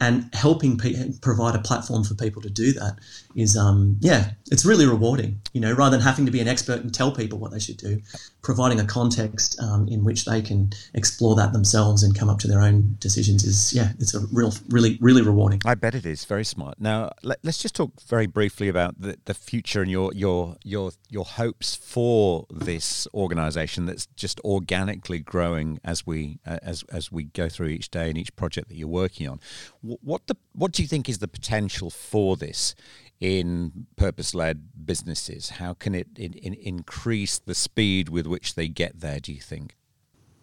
and 0.00 0.28
helping 0.34 0.76
pe- 0.76 1.12
provide 1.20 1.54
a 1.54 1.60
platform 1.60 2.04
for 2.04 2.14
people 2.14 2.42
to 2.42 2.50
do 2.50 2.72
that 2.72 2.98
is 3.34 3.56
um, 3.56 3.96
yeah 4.00 4.32
it's 4.50 4.64
really 4.64 4.86
rewarding 4.86 5.40
you 5.52 5.60
know 5.60 5.72
rather 5.72 5.96
than 5.96 6.04
having 6.04 6.26
to 6.26 6.32
be 6.32 6.40
an 6.40 6.48
expert 6.48 6.80
and 6.80 6.94
tell 6.94 7.12
people 7.12 7.38
what 7.38 7.50
they 7.50 7.58
should 7.58 7.76
do 7.76 8.00
providing 8.42 8.80
a 8.80 8.84
context 8.84 9.58
um, 9.60 9.88
in 9.88 10.04
which 10.04 10.24
they 10.24 10.42
can 10.42 10.70
explore 10.94 11.34
that 11.34 11.52
themselves 11.52 12.02
and 12.02 12.18
come 12.18 12.28
up 12.28 12.38
to 12.38 12.48
their 12.48 12.60
own 12.60 12.96
decisions 12.98 13.44
is 13.44 13.72
yeah 13.72 13.92
it's 13.98 14.14
a 14.14 14.20
real 14.32 14.52
really 14.68 14.98
really 15.00 15.22
rewarding. 15.22 15.60
I 15.64 15.74
bet 15.74 15.94
it 15.94 16.06
is. 16.06 16.24
Very 16.24 16.44
smart. 16.44 16.80
Now 16.80 17.10
let, 17.22 17.38
us 17.44 17.58
just 17.58 17.74
talk 17.74 18.00
very 18.02 18.26
briefly 18.26 18.68
about 18.68 19.00
the, 19.00 19.18
the 19.24 19.34
future 19.34 19.82
and 19.82 19.90
your 19.90 20.12
your 20.14 20.56
your 20.62 20.92
your 21.08 21.24
hopes 21.24 21.76
for 21.76 22.46
this 22.50 23.06
organization 23.14 23.86
that's 23.86 24.06
just 24.06 24.40
organically 24.40 25.18
growing 25.18 25.80
as 25.84 26.06
we 26.06 26.38
uh, 26.46 26.58
as 26.62 26.84
as 26.92 27.10
we 27.12 27.24
go 27.24 27.48
through 27.48 27.68
each 27.68 27.90
day 27.90 28.08
and 28.08 28.18
each 28.18 28.34
project 28.36 28.68
that 28.68 28.76
you're 28.76 28.88
working 28.88 29.28
on. 29.28 29.40
What 29.80 30.26
the 30.26 30.36
what 30.52 30.72
do 30.72 30.82
you 30.82 30.88
think 30.88 31.08
is 31.08 31.18
the 31.18 31.28
potential 31.28 31.90
for 31.90 32.36
this 32.36 32.74
in 33.20 33.86
purpose-led 33.96 34.86
businesses? 34.86 35.50
How 35.50 35.74
can 35.74 35.94
it 35.94 36.08
in, 36.16 36.34
in 36.34 36.54
increase 36.54 37.38
the 37.38 37.54
speed 37.54 38.08
with 38.08 38.26
which 38.26 38.54
they 38.54 38.68
get 38.68 39.00
there? 39.00 39.20
Do 39.20 39.32
you 39.32 39.40
think? 39.40 39.76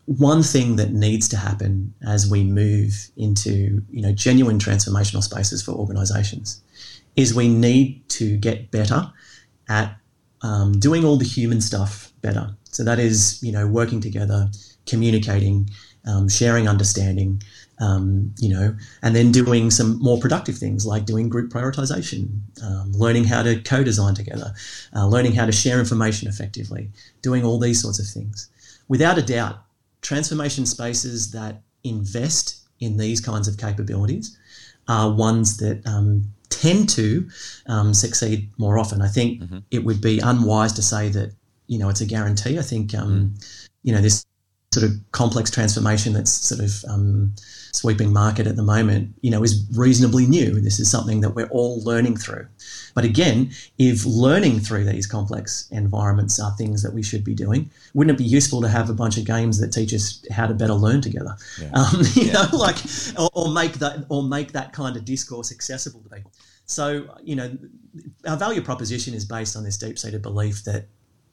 One 0.05 0.43
thing 0.43 0.75
that 0.77 0.91
needs 0.91 1.27
to 1.29 1.37
happen 1.37 1.93
as 2.05 2.29
we 2.29 2.43
move 2.43 3.11
into 3.15 3.83
you 3.89 4.01
know 4.01 4.11
genuine 4.11 4.59
transformational 4.59 5.23
spaces 5.23 5.61
for 5.61 5.71
organisations 5.71 6.61
is 7.15 7.33
we 7.33 7.47
need 7.47 8.07
to 8.09 8.37
get 8.37 8.71
better 8.71 9.11
at 9.69 9.95
um, 10.41 10.79
doing 10.79 11.05
all 11.05 11.17
the 11.17 11.25
human 11.25 11.61
stuff 11.61 12.11
better. 12.21 12.55
So 12.63 12.83
that 12.83 12.99
is 12.99 13.41
you 13.43 13.51
know 13.51 13.67
working 13.67 14.01
together, 14.01 14.49
communicating, 14.85 15.69
um, 16.05 16.29
sharing 16.29 16.67
understanding, 16.67 17.41
um, 17.81 18.33
you 18.39 18.49
know, 18.49 18.75
and 19.01 19.15
then 19.15 19.31
doing 19.31 19.71
some 19.71 19.99
more 19.99 20.19
productive 20.19 20.57
things 20.57 20.85
like 20.85 21.05
doing 21.05 21.27
group 21.27 21.51
prioritization, 21.51 22.39
um, 22.63 22.91
learning 22.93 23.23
how 23.23 23.41
to 23.41 23.59
co-design 23.63 24.13
together, 24.13 24.53
uh, 24.95 25.07
learning 25.07 25.33
how 25.33 25.45
to 25.45 25.51
share 25.51 25.79
information 25.79 26.29
effectively, 26.29 26.89
doing 27.21 27.43
all 27.43 27.59
these 27.59 27.81
sorts 27.81 27.99
of 27.99 28.05
things. 28.05 28.49
Without 28.87 29.17
a 29.17 29.21
doubt, 29.21 29.63
transformation 30.01 30.65
spaces 30.65 31.31
that 31.31 31.63
invest 31.83 32.59
in 32.79 32.97
these 32.97 33.19
kinds 33.19 33.47
of 33.47 33.57
capabilities 33.57 34.37
are 34.87 35.11
ones 35.11 35.57
that 35.57 35.85
um, 35.87 36.23
tend 36.49 36.87
to 36.89 37.27
um, 37.67 37.93
succeed 37.93 38.49
more 38.57 38.77
often. 38.77 39.01
I 39.01 39.07
think 39.07 39.41
mm-hmm. 39.41 39.59
it 39.71 39.83
would 39.83 40.01
be 40.01 40.19
unwise 40.19 40.73
to 40.73 40.83
say 40.83 41.09
that 41.09 41.33
you 41.67 41.79
know 41.79 41.89
it's 41.89 42.01
a 42.01 42.05
guarantee. 42.05 42.59
I 42.59 42.63
think 42.63 42.93
um, 42.93 43.33
mm. 43.35 43.69
you 43.81 43.93
know 43.93 44.01
this 44.01 44.25
sort 44.73 44.85
of 44.85 44.91
complex 45.11 45.51
transformation 45.51 46.13
that's 46.13 46.31
sort 46.31 46.61
of 46.61 46.85
um, 46.87 47.33
sweeping 47.73 48.13
market 48.13 48.47
at 48.47 48.55
the 48.55 48.63
moment, 48.63 49.13
you 49.21 49.29
know, 49.29 49.43
is 49.43 49.65
reasonably 49.75 50.25
new. 50.25 50.61
This 50.61 50.79
is 50.79 50.89
something 50.89 51.21
that 51.21 51.31
we're 51.31 51.47
all 51.47 51.81
learning 51.83 52.17
through. 52.17 52.47
But 52.93 53.03
again, 53.03 53.51
if 53.77 54.05
learning 54.05 54.59
through 54.59 54.85
these 54.85 55.07
complex 55.07 55.67
environments 55.71 56.39
are 56.39 56.51
things 56.51 56.83
that 56.83 56.93
we 56.93 57.03
should 57.03 57.23
be 57.23 57.33
doing, 57.33 57.69
wouldn't 57.93 58.15
it 58.15 58.23
be 58.23 58.27
useful 58.27 58.61
to 58.61 58.67
have 58.67 58.89
a 58.89 58.93
bunch 58.93 59.17
of 59.17 59.25
games 59.25 59.59
that 59.59 59.71
teach 59.73 59.93
us 59.93 60.25
how 60.31 60.47
to 60.47 60.53
better 60.53 60.73
learn 60.73 61.01
together? 61.01 61.35
Yeah. 61.59 61.71
Um, 61.81 62.01
you 62.13 62.25
yeah. 62.25 62.33
know, 62.33 62.57
like 62.57 62.77
or, 63.17 63.29
or 63.33 63.51
make 63.51 63.73
that 63.79 64.05
or 64.09 64.21
make 64.21 64.51
that 64.51 64.71
kind 64.71 64.95
of 64.95 65.03
discourse 65.03 65.51
accessible 65.51 66.01
to 66.01 66.09
people. 66.09 66.31
So, 66.65 67.15
you 67.23 67.35
know, 67.35 67.57
our 68.27 68.37
value 68.37 68.61
proposition 68.61 69.13
is 69.15 69.25
based 69.25 69.55
on 69.55 69.63
this 69.63 69.77
deep-seated 69.77 70.21
belief 70.21 70.63
that 70.65 70.85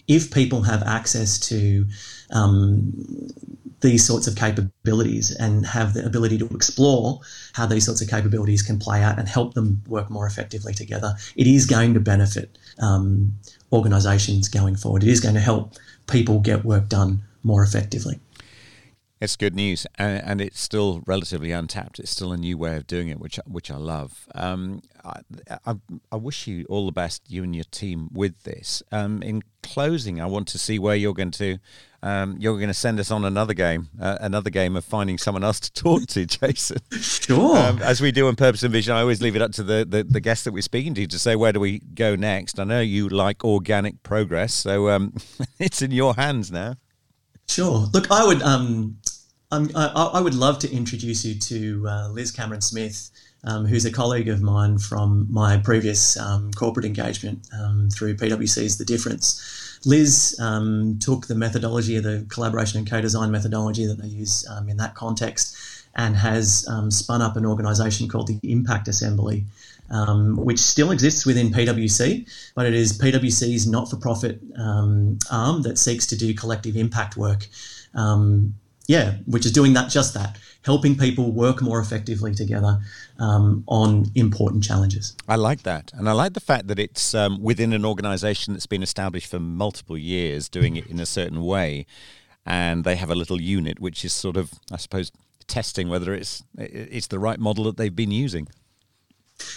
if 0.09 0.33
people 0.33 0.63
have 0.63 0.83
access 0.83 1.39
to 1.39 1.87
um, 2.31 2.93
these 3.81 4.05
sorts 4.05 4.27
of 4.27 4.35
capabilities 4.35 5.31
and 5.37 5.67
have 5.67 5.95
the 5.95 6.05
ability 6.05 6.39
to 6.39 6.47
explore 6.47 7.21
how 7.53 7.67
these 7.67 7.85
sorts 7.85 8.01
of 8.01 8.09
capabilities 8.09 8.63
can 8.63 8.79
play 8.79 9.03
out 9.03 9.19
and 9.19 9.29
help 9.29 9.55
them 9.55 9.83
work 9.87 10.11
more 10.11 10.27
effectively 10.27 10.75
together, 10.75 11.15
it 11.37 11.47
is 11.47 11.67
going 11.67 11.95
to 11.95 12.01
benefit 12.01 12.59
um, 12.81 13.33
organisations 13.73 14.49
going 14.49 14.75
forward. 14.75 15.03
It 15.05 15.11
is 15.11 15.21
going 15.21 15.35
to 15.35 15.41
help 15.41 15.75
people 16.09 16.41
get 16.41 16.65
work 16.65 16.89
done 16.89 17.23
more 17.45 17.63
effectively. 17.63 18.19
It's 19.21 19.37
good 19.37 19.55
news, 19.55 19.87
and, 19.97 20.23
and, 20.25 20.41
it's 20.41 20.61
still 20.61 21.03
relatively 21.07 21.51
untapped. 21.51 21.99
It's 21.99 22.11
still 22.11 22.33
a 22.33 22.37
new 22.37 22.57
way 22.57 22.77
of 22.77 22.87
doing 22.87 23.09
it, 23.09 23.19
which 23.19 23.41
which 23.47 23.71
I 23.71 23.77
love. 23.77 24.29
Um, 24.35 24.83
I, 25.05 25.21
I, 25.67 25.75
I, 26.13 26.17
wish 26.17 26.47
you 26.47 26.65
all 26.69 26.87
the 26.87 26.93
best, 26.93 27.23
you 27.29 27.43
and 27.43 27.55
your 27.55 27.65
team, 27.65 28.11
with 28.13 28.45
this. 28.45 28.83
Um, 28.93 29.23
in 29.23 29.43
closing, 29.63 30.21
I 30.21 30.27
want 30.27 30.47
to 30.49 30.59
see 30.59 30.79
where 30.79 30.95
you're 30.95 31.15
going 31.15 31.33
to 31.33 31.59
um, 32.03 32.37
you're 32.39 32.57
going 32.57 32.69
to 32.69 32.75
send 32.75 33.01
us 33.01 33.11
on 33.11 33.25
another 33.25 33.55
game, 33.55 33.89
uh, 34.01 34.19
another 34.21 34.51
game 34.51 34.77
of 34.77 34.85
finding 34.85 35.19
someone 35.19 35.43
else 35.43 35.59
to 35.61 35.73
talk 35.83 36.07
to, 36.09 36.27
Jason. 36.27 36.79
Sure. 36.93 37.57
Um, 37.57 37.83
as 37.83 38.01
we 38.01 38.13
do 38.13 38.29
on 38.29 38.37
Purpose 38.37 38.63
and 38.63 38.73
Vision, 38.73 38.95
I 38.95 39.01
always 39.01 39.21
leave 39.21 39.35
it 39.35 39.43
up 39.43 39.53
to 39.53 39.63
the, 39.65 39.85
the, 39.89 40.05
the 40.05 40.21
guests 40.21 40.45
that 40.45 40.53
we're 40.53 40.63
speaking 40.63 40.95
to 40.95 41.07
to 41.07 41.19
say 41.19 41.35
where 41.35 41.53
do 41.53 41.61
we 41.61 41.81
go 41.81 42.15
next. 42.15 42.61
I 42.61 42.65
know 42.65 42.81
you 42.81 43.09
like 43.09 43.45
organic 43.45 44.03
progress, 44.05 44.55
so 44.55 44.91
um, 44.91 45.15
it's 45.59 45.83
in 45.83 45.91
your 45.91 46.15
hands 46.15 46.53
now. 46.53 46.77
Sure. 47.49 47.89
Look, 47.93 48.11
I 48.11 48.25
would 48.25 48.43
um, 48.43 48.99
I, 49.51 50.11
I, 50.15 50.21
would 50.21 50.35
love 50.35 50.59
to 50.59 50.71
introduce 50.71 51.25
you 51.25 51.35
to 51.35 51.89
uh, 51.89 52.09
Liz 52.11 52.31
Cameron 52.31 52.61
Smith, 52.61 53.11
um, 53.45 53.65
who's 53.65 53.87
a 53.87 53.91
colleague 53.91 54.29
of 54.29 54.43
mine 54.43 54.79
from 54.79 55.27
my 55.31 55.57
previous 55.57 56.19
um, 56.19 56.53
corporate 56.53 56.85
engagement 56.85 57.49
um, 57.59 57.89
through 57.89 58.17
PwC's 58.17 58.77
The 58.77 58.85
Difference. 58.85 59.81
Liz 59.87 60.39
um, 60.39 60.99
took 60.99 61.29
the 61.29 61.35
methodology 61.35 61.97
of 61.97 62.03
the 62.03 62.27
collaboration 62.29 62.79
and 62.79 62.91
co-design 62.91 63.31
methodology 63.31 63.87
that 63.87 63.99
they 64.03 64.09
use 64.09 64.47
um, 64.51 64.69
in 64.69 64.77
that 64.77 64.95
context 64.95 65.57
and 65.97 66.15
has 66.15 66.67
spun 66.91 67.23
up 67.23 67.37
an 67.37 67.47
organisation 67.47 68.07
called 68.07 68.27
the 68.27 68.39
Impact 68.43 68.87
Assembly, 68.87 69.47
um, 69.89 70.37
which 70.37 70.59
still 70.59 70.91
exists 70.91 71.25
within 71.25 71.49
PwC, 71.49 72.31
but 72.55 72.67
it 72.67 72.75
is 72.75 72.99
PwC's 72.99 73.67
not 73.67 73.89
for 73.89 73.97
profit 73.97 74.41
um, 74.59 75.19
arm 75.31 75.63
that 75.63 75.79
seeks 75.79 76.07
to 76.09 76.17
do 76.17 76.35
collective 76.35 76.77
impact 76.77 77.17
work. 77.17 77.47
Um, 77.95 78.55
yeah, 78.89 79.19
which 79.27 79.45
is 79.45 79.53
doing 79.53 79.75
that, 79.75 79.91
just 79.91 80.15
that, 80.15 80.39
helping 80.65 80.97
people 80.97 81.31
work 81.31 81.61
more 81.61 81.79
effectively 81.79 82.35
together 82.35 82.81
um, 83.19 83.63
on 83.69 84.07
important 84.15 84.65
challenges. 84.65 85.15
I 85.29 85.37
like 85.37 85.63
that. 85.63 85.93
And 85.93 86.09
I 86.09 86.13
like 86.13 86.33
the 86.33 86.41
fact 86.41 86.69
that 86.69 86.79
it's 86.79 87.15
um, 87.15 87.43
within 87.43 87.75
an 87.75 87.85
organization 87.85 88.55
that's 88.55 88.67
been 88.67 88.83
established 88.83 89.31
for 89.31 89.39
multiple 89.39 89.99
years, 89.99 90.49
doing 90.49 90.77
it 90.77 90.87
in 90.87 90.99
a 91.01 91.07
certain 91.07 91.43
way. 91.43 91.85
And 92.47 92.83
they 92.85 92.97
have 92.97 93.11
a 93.11 93.15
little 93.15 93.41
unit 93.41 93.79
which 93.79 94.07
is 94.07 94.15
sort 94.15 94.39
of, 94.39 94.53
I 94.73 94.79
suppose, 94.79 95.13
testing 95.47 95.89
whether 95.89 96.15
it's 96.15 96.43
it's 96.57 97.09
the 97.09 97.19
right 97.19 97.39
model 97.39 97.65
that 97.65 97.77
they've 97.77 97.95
been 97.95 98.11
using. 98.11 98.49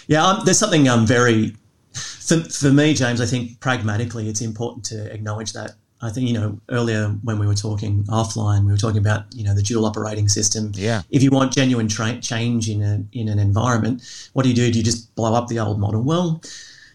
Yeah, 0.08 0.26
um, 0.26 0.44
there's 0.44 0.58
something 0.58 0.88
um, 0.88 1.06
very 1.06 1.56
for, 1.94 2.40
for 2.50 2.70
me, 2.70 2.92
James. 2.92 3.20
I 3.22 3.26
think 3.26 3.60
pragmatically, 3.60 4.28
it's 4.28 4.42
important 4.42 4.84
to 4.86 5.10
acknowledge 5.12 5.54
that. 5.54 5.72
I 6.02 6.10
think 6.10 6.28
you 6.28 6.34
know 6.34 6.60
earlier 6.68 7.08
when 7.22 7.38
we 7.38 7.46
were 7.46 7.54
talking 7.54 8.04
offline, 8.04 8.66
we 8.66 8.72
were 8.72 8.78
talking 8.78 8.98
about 8.98 9.24
you 9.34 9.44
know 9.44 9.54
the 9.54 9.62
dual 9.62 9.86
operating 9.86 10.28
system. 10.28 10.72
Yeah. 10.74 11.02
If 11.10 11.22
you 11.22 11.30
want 11.30 11.52
genuine 11.52 11.88
tra- 11.88 12.20
change 12.20 12.68
in 12.68 12.82
a 12.82 13.04
in 13.12 13.28
an 13.28 13.38
environment, 13.38 14.02
what 14.32 14.42
do 14.42 14.48
you 14.48 14.54
do? 14.54 14.70
Do 14.70 14.78
you 14.78 14.84
just 14.84 15.14
blow 15.14 15.34
up 15.34 15.48
the 15.48 15.60
old 15.60 15.78
model? 15.78 16.02
Well, 16.02 16.42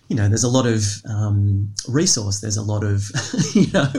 you 0.09 0.15
know, 0.15 0.27
there's 0.29 0.43
a 0.43 0.49
lot 0.49 0.65
of 0.65 0.83
um, 1.09 1.73
resource, 1.87 2.39
there's 2.39 2.55
a 2.55 2.61
lot 2.61 2.81
of, 2.81 3.11
you 3.53 3.69
know, 3.73 3.91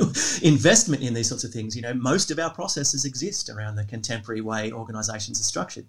investment 0.43 1.03
in 1.03 1.13
these 1.13 1.29
sorts 1.29 1.45
of 1.45 1.53
things. 1.53 1.77
You 1.77 1.83
know, 1.83 1.93
most 1.93 2.31
of 2.31 2.39
our 2.39 2.49
processes 2.51 3.05
exist 3.05 3.51
around 3.51 3.77
the 3.77 3.85
contemporary 3.85 4.41
way 4.41 4.73
organisations 4.73 5.39
are 5.39 5.45
structured 5.45 5.85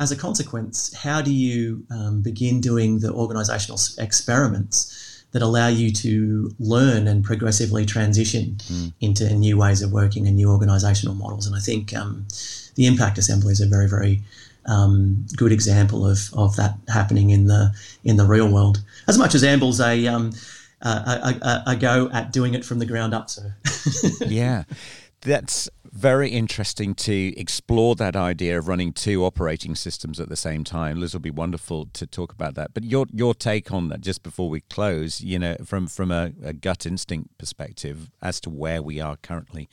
as 0.00 0.10
a 0.10 0.16
consequence, 0.16 0.94
how 0.94 1.20
do 1.20 1.32
you 1.32 1.84
um, 1.90 2.22
begin 2.22 2.60
doing 2.60 3.00
the 3.00 3.12
organisational 3.12 3.98
experiments 3.98 4.99
that 5.32 5.42
allow 5.42 5.68
you 5.68 5.92
to 5.92 6.50
learn 6.58 7.06
and 7.06 7.24
progressively 7.24 7.86
transition 7.86 8.56
mm. 8.64 8.92
into 9.00 9.32
new 9.34 9.56
ways 9.56 9.82
of 9.82 9.92
working 9.92 10.26
and 10.26 10.36
new 10.36 10.48
organisational 10.48 11.16
models? 11.16 11.46
And 11.46 11.54
I 11.54 11.60
think 11.60 11.94
um, 11.94 12.26
the 12.74 12.86
Impact 12.86 13.18
Assembly 13.18 13.52
is 13.52 13.60
a 13.60 13.66
very, 13.66 13.88
very 13.88 14.22
um, 14.66 15.26
good 15.36 15.52
example 15.52 16.06
of, 16.06 16.30
of 16.34 16.56
that 16.56 16.76
happening 16.88 17.30
in 17.30 17.46
the 17.46 17.72
in 18.04 18.16
the 18.16 18.24
real 18.24 18.52
world. 18.52 18.82
As 19.08 19.18
much 19.18 19.34
as 19.34 19.42
Amble's 19.42 19.80
a 19.80 20.06
um, 20.06 20.32
a, 20.82 21.38
a, 21.42 21.62
a, 21.72 21.76
go 21.76 22.08
at 22.12 22.32
doing 22.32 22.54
it 22.54 22.64
from 22.64 22.78
the 22.78 22.86
ground 22.86 23.14
up. 23.14 23.28
So 23.28 23.42
yeah, 24.26 24.64
that's 25.22 25.68
very 25.84 26.30
interesting 26.30 26.94
to 26.94 27.38
explore 27.38 27.94
that 27.96 28.16
idea 28.16 28.58
of 28.58 28.68
running 28.68 28.92
two 28.92 29.24
operating 29.24 29.74
systems 29.74 30.18
at 30.18 30.28
the 30.28 30.36
same 30.36 30.64
time. 30.64 30.98
Liz 30.98 31.12
will 31.12 31.20
be 31.20 31.30
wonderful 31.30 31.86
to 31.92 32.06
talk 32.06 32.32
about 32.32 32.54
that. 32.54 32.72
But 32.72 32.84
your 32.84 33.06
your 33.12 33.34
take 33.34 33.72
on 33.72 33.88
that, 33.88 34.00
just 34.00 34.22
before 34.22 34.48
we 34.48 34.60
close, 34.62 35.20
you 35.20 35.38
know, 35.38 35.56
from 35.64 35.88
from 35.88 36.10
a, 36.10 36.32
a 36.42 36.52
gut 36.52 36.86
instinct 36.86 37.36
perspective, 37.38 38.10
as 38.22 38.40
to 38.42 38.50
where 38.50 38.82
we 38.82 39.00
are 39.00 39.16
currently 39.16 39.68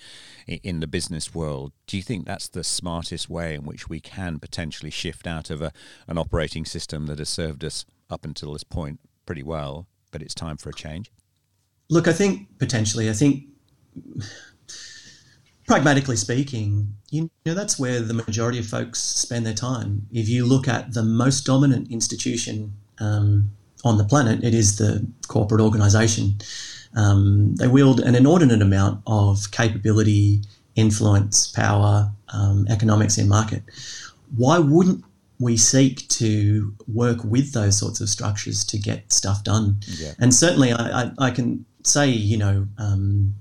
in 0.47 0.79
the 0.79 0.87
business 0.87 1.33
world, 1.33 1.71
do 1.85 1.97
you 1.97 2.03
think 2.03 2.25
that's 2.25 2.49
the 2.49 2.63
smartest 2.63 3.29
way 3.29 3.55
in 3.55 3.63
which 3.63 3.87
we 3.87 3.99
can 3.99 4.39
potentially 4.39 4.91
shift 4.91 5.27
out 5.27 5.49
of 5.49 5.61
a, 5.61 5.71
an 6.07 6.17
operating 6.17 6.65
system 6.65 7.05
that 7.05 7.19
has 7.19 7.29
served 7.29 7.63
us 7.63 7.85
up 8.09 8.25
until 8.25 8.53
this 8.53 8.63
point 8.63 8.99
pretty 9.25 9.43
well, 9.43 9.87
but 10.11 10.21
it's 10.21 10.33
time 10.33 10.57
for 10.57 10.69
a 10.69 10.73
change? 10.73 11.11
Look, 11.89 12.07
I 12.07 12.13
think 12.13 12.57
potentially, 12.59 13.09
I 13.09 13.13
think 13.13 13.45
pragmatically 15.67 16.15
speaking, 16.15 16.93
you 17.11 17.29
know, 17.45 17.53
that's 17.53 17.77
where 17.77 17.99
the 17.99 18.13
majority 18.13 18.57
of 18.57 18.65
folks 18.65 18.99
spend 18.99 19.45
their 19.45 19.53
time. 19.53 20.07
If 20.11 20.27
you 20.29 20.45
look 20.45 20.67
at 20.67 20.93
the 20.93 21.03
most 21.03 21.45
dominant 21.45 21.91
institution 21.91 22.73
um, 22.99 23.51
on 23.83 23.97
the 23.97 24.05
planet, 24.05 24.43
it 24.43 24.53
is 24.53 24.77
the 24.77 25.05
corporate 25.27 25.61
organization. 25.61 26.37
Um, 26.95 27.55
they 27.55 27.67
wield 27.67 27.99
an 27.99 28.15
inordinate 28.15 28.61
amount 28.61 29.03
of 29.05 29.51
capability, 29.51 30.41
influence, 30.75 31.47
power, 31.47 32.11
um, 32.29 32.65
economics 32.69 33.17
in 33.17 33.27
market. 33.27 33.61
Why 34.35 34.59
wouldn't 34.59 35.03
we 35.39 35.57
seek 35.57 36.07
to 36.07 36.73
work 36.87 37.23
with 37.23 37.51
those 37.51 37.77
sorts 37.77 37.99
of 37.99 38.09
structures 38.09 38.63
to 38.65 38.77
get 38.77 39.11
stuff 39.11 39.43
done? 39.43 39.81
Yeah. 39.85 40.13
And 40.17 40.33
certainly, 40.33 40.71
I, 40.71 41.03
I, 41.03 41.11
I, 41.19 41.31
can 41.31 41.65
say, 41.83 42.09
you 42.09 42.37
know, 42.37 42.67
um, 42.77 43.35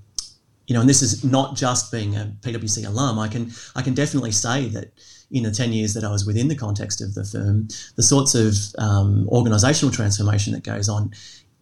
you 0.67 0.73
know, 0.73 0.81
and 0.81 0.89
this 0.89 1.01
is 1.01 1.23
not 1.23 1.55
just 1.55 1.91
being 1.91 2.15
a 2.15 2.33
PwC 2.41 2.85
alum. 2.85 3.17
I 3.17 3.27
can 3.27 3.51
I 3.75 3.81
can 3.81 3.93
definitely 3.93 4.31
say 4.31 4.67
that 4.69 4.91
in 5.31 5.43
the 5.43 5.51
10 5.51 5.73
years 5.73 5.93
that 5.93 6.03
I 6.03 6.11
was 6.11 6.25
within 6.25 6.47
the 6.47 6.55
context 6.55 7.01
of 7.01 7.13
the 7.13 7.25
firm, 7.25 7.67
the 7.95 8.03
sorts 8.03 8.35
of 8.35 8.55
um, 8.77 9.27
organizational 9.29 9.93
transformation 9.93 10.53
that 10.53 10.63
goes 10.63 10.87
on 10.87 11.11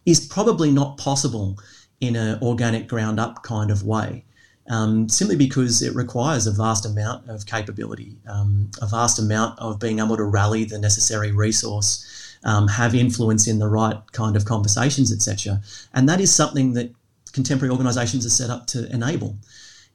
is 0.05 0.25
probably 0.25 0.71
not 0.71 0.97
possible 0.97 1.57
in 1.99 2.15
an 2.15 2.39
organic 2.41 2.87
ground 2.87 3.19
up 3.19 3.43
kind 3.43 3.71
of 3.71 3.83
way. 3.83 4.25
Um, 4.67 5.07
simply 5.07 5.35
because 5.35 5.83
it 5.83 5.93
requires 5.95 6.47
a 6.47 6.51
vast 6.51 6.87
amount 6.87 7.29
of 7.29 7.45
capability, 7.45 8.17
um, 8.27 8.71
a 8.81 8.87
vast 8.87 9.19
amount 9.19 9.59
of 9.59 9.79
being 9.79 9.99
able 9.99 10.17
to 10.17 10.23
rally 10.23 10.63
the 10.65 10.79
necessary 10.79 11.31
resource, 11.31 12.35
um, 12.43 12.67
have 12.67 12.95
influence 12.95 13.47
in 13.47 13.59
the 13.59 13.67
right 13.67 13.97
kind 14.11 14.35
of 14.35 14.45
conversations, 14.45 15.13
etc. 15.13 15.61
And 15.93 16.09
that 16.09 16.19
is 16.19 16.33
something 16.33 16.73
that 16.73 16.91
contemporary 17.35 17.71
organisations 17.71 18.25
are 18.25 18.29
set 18.29 18.49
up 18.49 18.65
to 18.67 18.91
enable. 18.91 19.37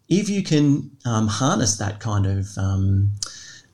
If 0.08 0.28
you 0.28 0.42
can 0.42 0.90
um, 1.04 1.26
harness 1.26 1.78
that 1.78 1.98
kind 1.98 2.26
of 2.26 2.46
um, 2.58 3.10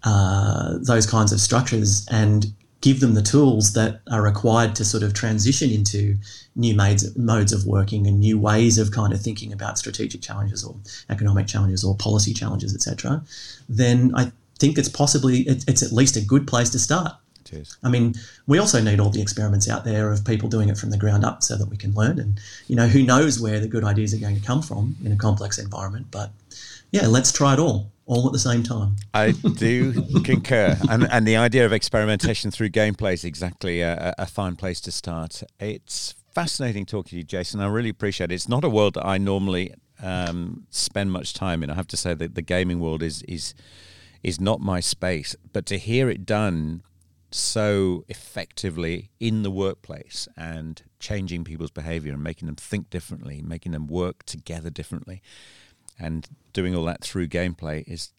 uh, 0.05 0.79
those 0.81 1.07
kinds 1.07 1.33
of 1.33 1.41
structures 1.41 2.07
and 2.11 2.47
give 2.81 3.01
them 3.01 3.15
the 3.15 3.23
tools 3.23 3.73
that 3.73 4.01
are 4.13 4.23
required 4.23 4.77
to 4.77 4.85
sort 4.85 5.03
of 5.03 5.13
transition 5.15 5.71
into 5.71 6.17
new 6.55 6.75
modes, 6.77 7.17
modes 7.17 7.53
of 7.53 7.67
working 7.67 8.07
and 8.07 8.21
new 8.21 8.39
ways 8.39 8.79
of 8.79 8.93
kind 8.93 9.13
of 9.13 9.21
thinking 9.21 9.53
about 9.53 9.79
strategic 9.79 10.23
challenges 10.23 10.63
or 10.63 10.77
economic 11.11 11.49
challenges 11.49 11.83
or 11.83 11.97
policy 11.97 12.33
challenges, 12.33 12.73
etc., 12.75 13.23
then 13.69 14.13
I 14.15 14.31
think 14.59 14.79
it's 14.79 14.89
possibly 14.89 15.41
it's 15.41 15.83
at 15.83 15.93
least 15.93 16.17
a 16.17 16.21
good 16.21 16.47
place 16.47 16.71
to 16.71 16.79
start. 16.79 17.15
Cheers. 17.47 17.79
I 17.83 17.89
mean, 17.89 18.15
we 18.47 18.59
also 18.59 18.83
need 18.83 19.01
all 19.01 19.11
the 19.11 19.23
experiments 19.23 19.69
out 19.71 19.85
there 19.85 20.11
of 20.13 20.25
people 20.25 20.49
doing 20.49 20.69
it 20.69 20.77
from 20.77 20.91
the 20.91 20.99
ground 20.99 21.25
up 21.25 21.43
so 21.43 21.57
that 21.57 21.69
we 21.69 21.77
can 21.77 21.93
learn. 21.95 22.19
And, 22.19 22.41
you 22.67 22.77
know, 22.77 22.87
who 22.89 23.03
knows 23.03 23.41
where 23.41 23.61
the 23.61 23.69
good 23.69 23.85
ideas 23.85 24.13
are 24.13 24.19
going 24.19 24.39
to 24.39 24.45
come 24.45 24.63
from 24.63 24.97
in 25.05 25.13
a 25.13 25.17
complex 25.17 25.59
environment. 25.59 26.09
But 26.11 26.33
yeah, 26.91 27.07
let's 27.07 27.33
try 27.33 27.55
it 27.55 27.59
all, 27.59 27.93
all 28.07 28.27
at 28.27 28.33
the 28.33 28.39
same 28.39 28.63
time. 28.63 28.97
I 29.15 29.31
do 29.31 29.93
concur. 30.23 30.77
And, 30.91 31.09
and 31.11 31.27
the 31.27 31.37
idea 31.37 31.65
of 31.65 31.73
experimentation 31.73 32.51
through 32.51 32.71
gameplay 32.71 33.15
is 33.15 33.25
exactly 33.25 33.81
a, 33.81 34.15
a 34.19 34.27
fine 34.27 34.57
place 34.57 34.81
to 34.83 34.93
start. 34.93 35.43
It's 35.61 36.15
fascinating 36.35 36.85
talking 36.85 37.11
to 37.11 37.17
you, 37.17 37.23
Jason. 37.25 37.61
I 37.61 37.69
really 37.69 37.89
appreciate 37.89 38.31
it. 38.31 38.35
It's 38.35 38.49
not 38.49 38.65
a 38.65 38.69
world 38.69 38.95
that 38.95 39.07
I 39.07 39.19
normally 39.19 39.73
um, 40.03 40.67
spend 40.71 41.13
much 41.13 41.33
time 41.33 41.63
in. 41.63 41.71
I 41.71 41.75
have 41.75 41.87
to 41.89 41.97
say 41.97 42.13
that 42.15 42.35
the 42.35 42.43
gaming 42.43 42.81
world 42.81 43.03
is 43.03 43.23
is 43.23 43.55
is 44.23 44.41
not 44.41 44.61
my 44.61 44.81
space, 44.81 45.37
but 45.53 45.65
to 45.67 45.79
hear 45.79 46.11
it 46.11 46.27
done 46.27 46.83
so 47.37 48.05
effectively 48.09 49.11
in 49.21 49.43
the 49.43 49.51
workplace 49.51 50.29
and 50.37 50.83
changing 50.99 51.45
people's 51.45 51.71
behavior 51.71 52.13
and 52.13 52.23
making 52.23 52.47
them 52.47 52.57
think 52.57 52.91
differently, 52.91 53.43
making 53.43 53.73
them 53.73 53.87
work 53.87 54.25
together 54.25 54.71
differently, 54.71 55.23
and 55.99 56.29
doing 56.53 56.75
all 56.75 56.85
that 56.85 57.03
through 57.03 57.29
gameplay 57.29 57.85
is 57.87 58.13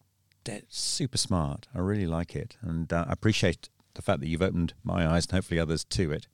super 0.68 1.18
smart. 1.18 1.66
I 1.74 1.80
really 1.80 2.06
like 2.06 2.34
it, 2.34 2.56
and 2.62 2.90
uh, 2.92 3.04
I 3.08 3.12
appreciate 3.12 3.68
the 3.94 4.02
fact 4.02 4.20
that 4.20 4.28
you've 4.28 4.42
opened 4.42 4.74
my 4.82 5.06
eyes 5.06 5.26
and 5.26 5.32
hopefully 5.32 5.60
others 5.60 5.84
to 5.84 6.12
it. 6.12 6.26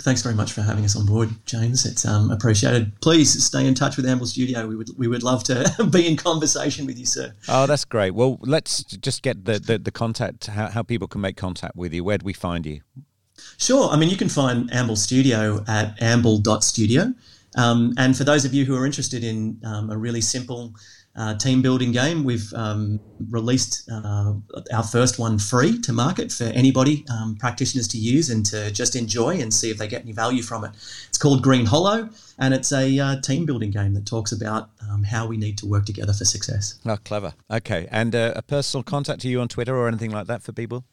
Thanks 0.00 0.22
very 0.22 0.34
much 0.34 0.52
for 0.52 0.62
having 0.62 0.84
us 0.84 0.96
on 0.96 1.06
board, 1.06 1.30
James. 1.44 1.84
It's 1.84 2.04
um, 2.04 2.30
appreciated. 2.30 2.98
Please 3.00 3.44
stay 3.44 3.66
in 3.66 3.74
touch 3.74 3.96
with 3.96 4.06
Amble 4.06 4.26
Studio. 4.26 4.66
We 4.66 4.76
would 4.76 4.90
we 4.96 5.08
would 5.08 5.22
love 5.22 5.44
to 5.44 5.86
be 5.90 6.08
in 6.08 6.16
conversation 6.16 6.86
with 6.86 6.98
you, 6.98 7.06
sir. 7.06 7.32
Oh, 7.48 7.66
that's 7.66 7.84
great. 7.84 8.12
Well, 8.12 8.38
let's 8.40 8.82
just 8.82 9.22
get 9.22 9.44
the 9.44 9.58
the, 9.58 9.78
the 9.78 9.90
contact. 9.92 10.46
How, 10.46 10.68
how 10.68 10.82
people 10.82 11.06
can 11.06 11.20
make 11.20 11.36
contact 11.36 11.76
with 11.76 11.92
you. 11.92 12.02
Where 12.02 12.18
do 12.18 12.24
we 12.24 12.32
find 12.32 12.66
you? 12.66 12.80
Sure. 13.58 13.88
I 13.90 13.96
mean, 13.96 14.08
you 14.08 14.16
can 14.16 14.28
find 14.28 14.72
Amble 14.72 14.96
Studio 14.96 15.64
at 15.68 16.00
amble.studio. 16.00 17.12
Um, 17.56 17.94
and 17.96 18.16
for 18.16 18.24
those 18.24 18.44
of 18.44 18.52
you 18.52 18.64
who 18.64 18.76
are 18.76 18.86
interested 18.86 19.22
in 19.22 19.60
um, 19.64 19.90
a 19.90 19.96
really 19.96 20.20
simple 20.20 20.74
uh, 21.16 21.36
team 21.36 21.62
building 21.62 21.92
game. 21.92 22.24
We've 22.24 22.52
um, 22.54 23.00
released 23.30 23.88
uh, 23.90 24.34
our 24.72 24.82
first 24.82 25.18
one 25.18 25.38
free 25.38 25.78
to 25.82 25.92
market 25.92 26.32
for 26.32 26.44
anybody, 26.44 27.04
um, 27.10 27.36
practitioners 27.36 27.86
to 27.88 27.98
use 27.98 28.30
and 28.30 28.44
to 28.46 28.70
just 28.70 28.96
enjoy 28.96 29.40
and 29.40 29.52
see 29.52 29.70
if 29.70 29.78
they 29.78 29.86
get 29.86 30.02
any 30.02 30.12
value 30.12 30.42
from 30.42 30.64
it. 30.64 30.72
It's 31.08 31.18
called 31.18 31.42
Green 31.42 31.66
Hollow, 31.66 32.08
and 32.38 32.52
it's 32.52 32.72
a 32.72 32.98
uh, 32.98 33.20
team 33.20 33.46
building 33.46 33.70
game 33.70 33.94
that 33.94 34.06
talks 34.06 34.32
about 34.32 34.70
um, 34.90 35.04
how 35.04 35.26
we 35.26 35.36
need 35.36 35.56
to 35.58 35.66
work 35.66 35.84
together 35.84 36.12
for 36.12 36.24
success. 36.24 36.78
Oh, 36.84 36.96
clever. 36.96 37.34
Okay. 37.50 37.86
And 37.90 38.14
uh, 38.14 38.32
a 38.34 38.42
personal 38.42 38.82
contact 38.82 39.20
to 39.22 39.28
you 39.28 39.40
on 39.40 39.48
Twitter 39.48 39.76
or 39.76 39.88
anything 39.88 40.10
like 40.10 40.26
that 40.26 40.42
for 40.42 40.52
people? 40.52 40.84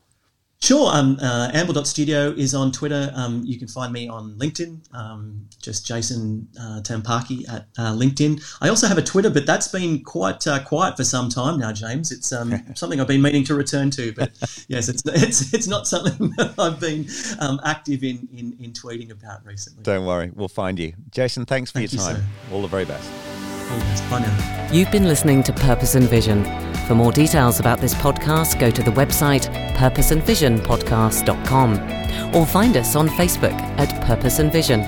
Sure. 0.61 0.91
Um, 0.93 1.17
uh, 1.19 1.49
Amble.studio 1.53 2.29
is 2.37 2.53
on 2.53 2.71
Twitter. 2.71 3.11
Um, 3.15 3.41
you 3.43 3.57
can 3.57 3.67
find 3.67 3.91
me 3.91 4.07
on 4.07 4.35
LinkedIn, 4.35 4.79
um, 4.93 5.47
just 5.59 5.87
Jason 5.87 6.47
uh, 6.59 6.81
Tampaki 6.83 7.49
at 7.49 7.65
uh, 7.79 7.93
LinkedIn. 7.93 8.41
I 8.61 8.69
also 8.69 8.87
have 8.87 8.99
a 8.99 9.01
Twitter, 9.01 9.31
but 9.31 9.47
that's 9.47 9.67
been 9.67 10.03
quite 10.03 10.45
uh, 10.45 10.63
quiet 10.63 10.97
for 10.97 11.03
some 11.03 11.29
time 11.29 11.57
now, 11.57 11.71
James. 11.71 12.11
It's 12.11 12.31
um, 12.31 12.53
something 12.75 13.01
I've 13.01 13.07
been 13.07 13.23
meaning 13.23 13.43
to 13.45 13.55
return 13.55 13.89
to, 13.91 14.13
but 14.13 14.29
yes, 14.67 14.87
it's 14.87 15.01
it's, 15.05 15.51
it's 15.51 15.67
not 15.67 15.87
something 15.87 16.29
that 16.37 16.53
I've 16.59 16.79
been 16.79 17.07
um, 17.39 17.59
active 17.65 18.03
in, 18.03 18.27
in, 18.31 18.55
in 18.59 18.71
tweeting 18.71 19.09
about 19.09 19.43
recently. 19.43 19.81
Don't 19.81 20.05
worry, 20.05 20.31
we'll 20.35 20.47
find 20.47 20.77
you. 20.77 20.93
Jason, 21.09 21.45
thanks 21.45 21.71
for 21.71 21.79
Thank 21.79 21.91
your 21.91 22.03
time. 22.03 22.23
You, 22.49 22.55
All 22.55 22.61
the 22.61 22.67
very 22.67 22.85
best. 22.85 23.09
You've 24.71 24.91
been 24.91 25.07
listening 25.07 25.43
to 25.43 25.53
Purpose 25.53 25.95
and 25.95 26.07
Vision. 26.07 26.43
For 26.87 26.95
more 26.95 27.11
details 27.11 27.59
about 27.59 27.79
this 27.79 27.93
podcast, 27.93 28.59
go 28.59 28.71
to 28.71 28.83
the 28.83 28.91
website 28.91 29.47
purposeandvisionpodcast.com 29.75 32.35
or 32.35 32.45
find 32.45 32.77
us 32.77 32.95
on 32.95 33.09
Facebook 33.09 33.53
at 33.77 34.01
Purpose 34.05 34.39
and 34.39 34.51
Vision, 34.51 34.81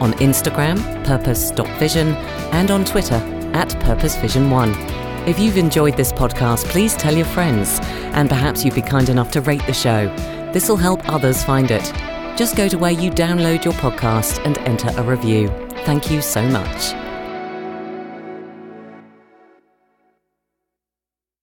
on 0.00 0.12
Instagram, 0.14 1.04
purpose.vision, 1.04 2.08
and 2.52 2.70
on 2.70 2.84
Twitter 2.84 3.20
at 3.54 3.68
PurposeVision1. 3.68 5.28
If 5.28 5.38
you've 5.38 5.56
enjoyed 5.56 5.96
this 5.96 6.12
podcast, 6.12 6.66
please 6.66 6.94
tell 6.94 7.14
your 7.14 7.26
friends, 7.26 7.78
and 8.12 8.28
perhaps 8.28 8.64
you'd 8.64 8.74
be 8.74 8.82
kind 8.82 9.08
enough 9.08 9.30
to 9.32 9.40
rate 9.40 9.64
the 9.66 9.72
show. 9.72 10.08
This 10.52 10.68
will 10.68 10.76
help 10.76 11.08
others 11.08 11.42
find 11.42 11.70
it. 11.70 11.90
Just 12.36 12.56
go 12.56 12.68
to 12.68 12.76
where 12.76 12.92
you 12.92 13.10
download 13.10 13.64
your 13.64 13.74
podcast 13.74 14.44
and 14.44 14.58
enter 14.58 14.90
a 14.96 15.02
review. 15.02 15.48
Thank 15.84 16.10
you 16.10 16.20
so 16.20 16.42
much. 16.48 17.03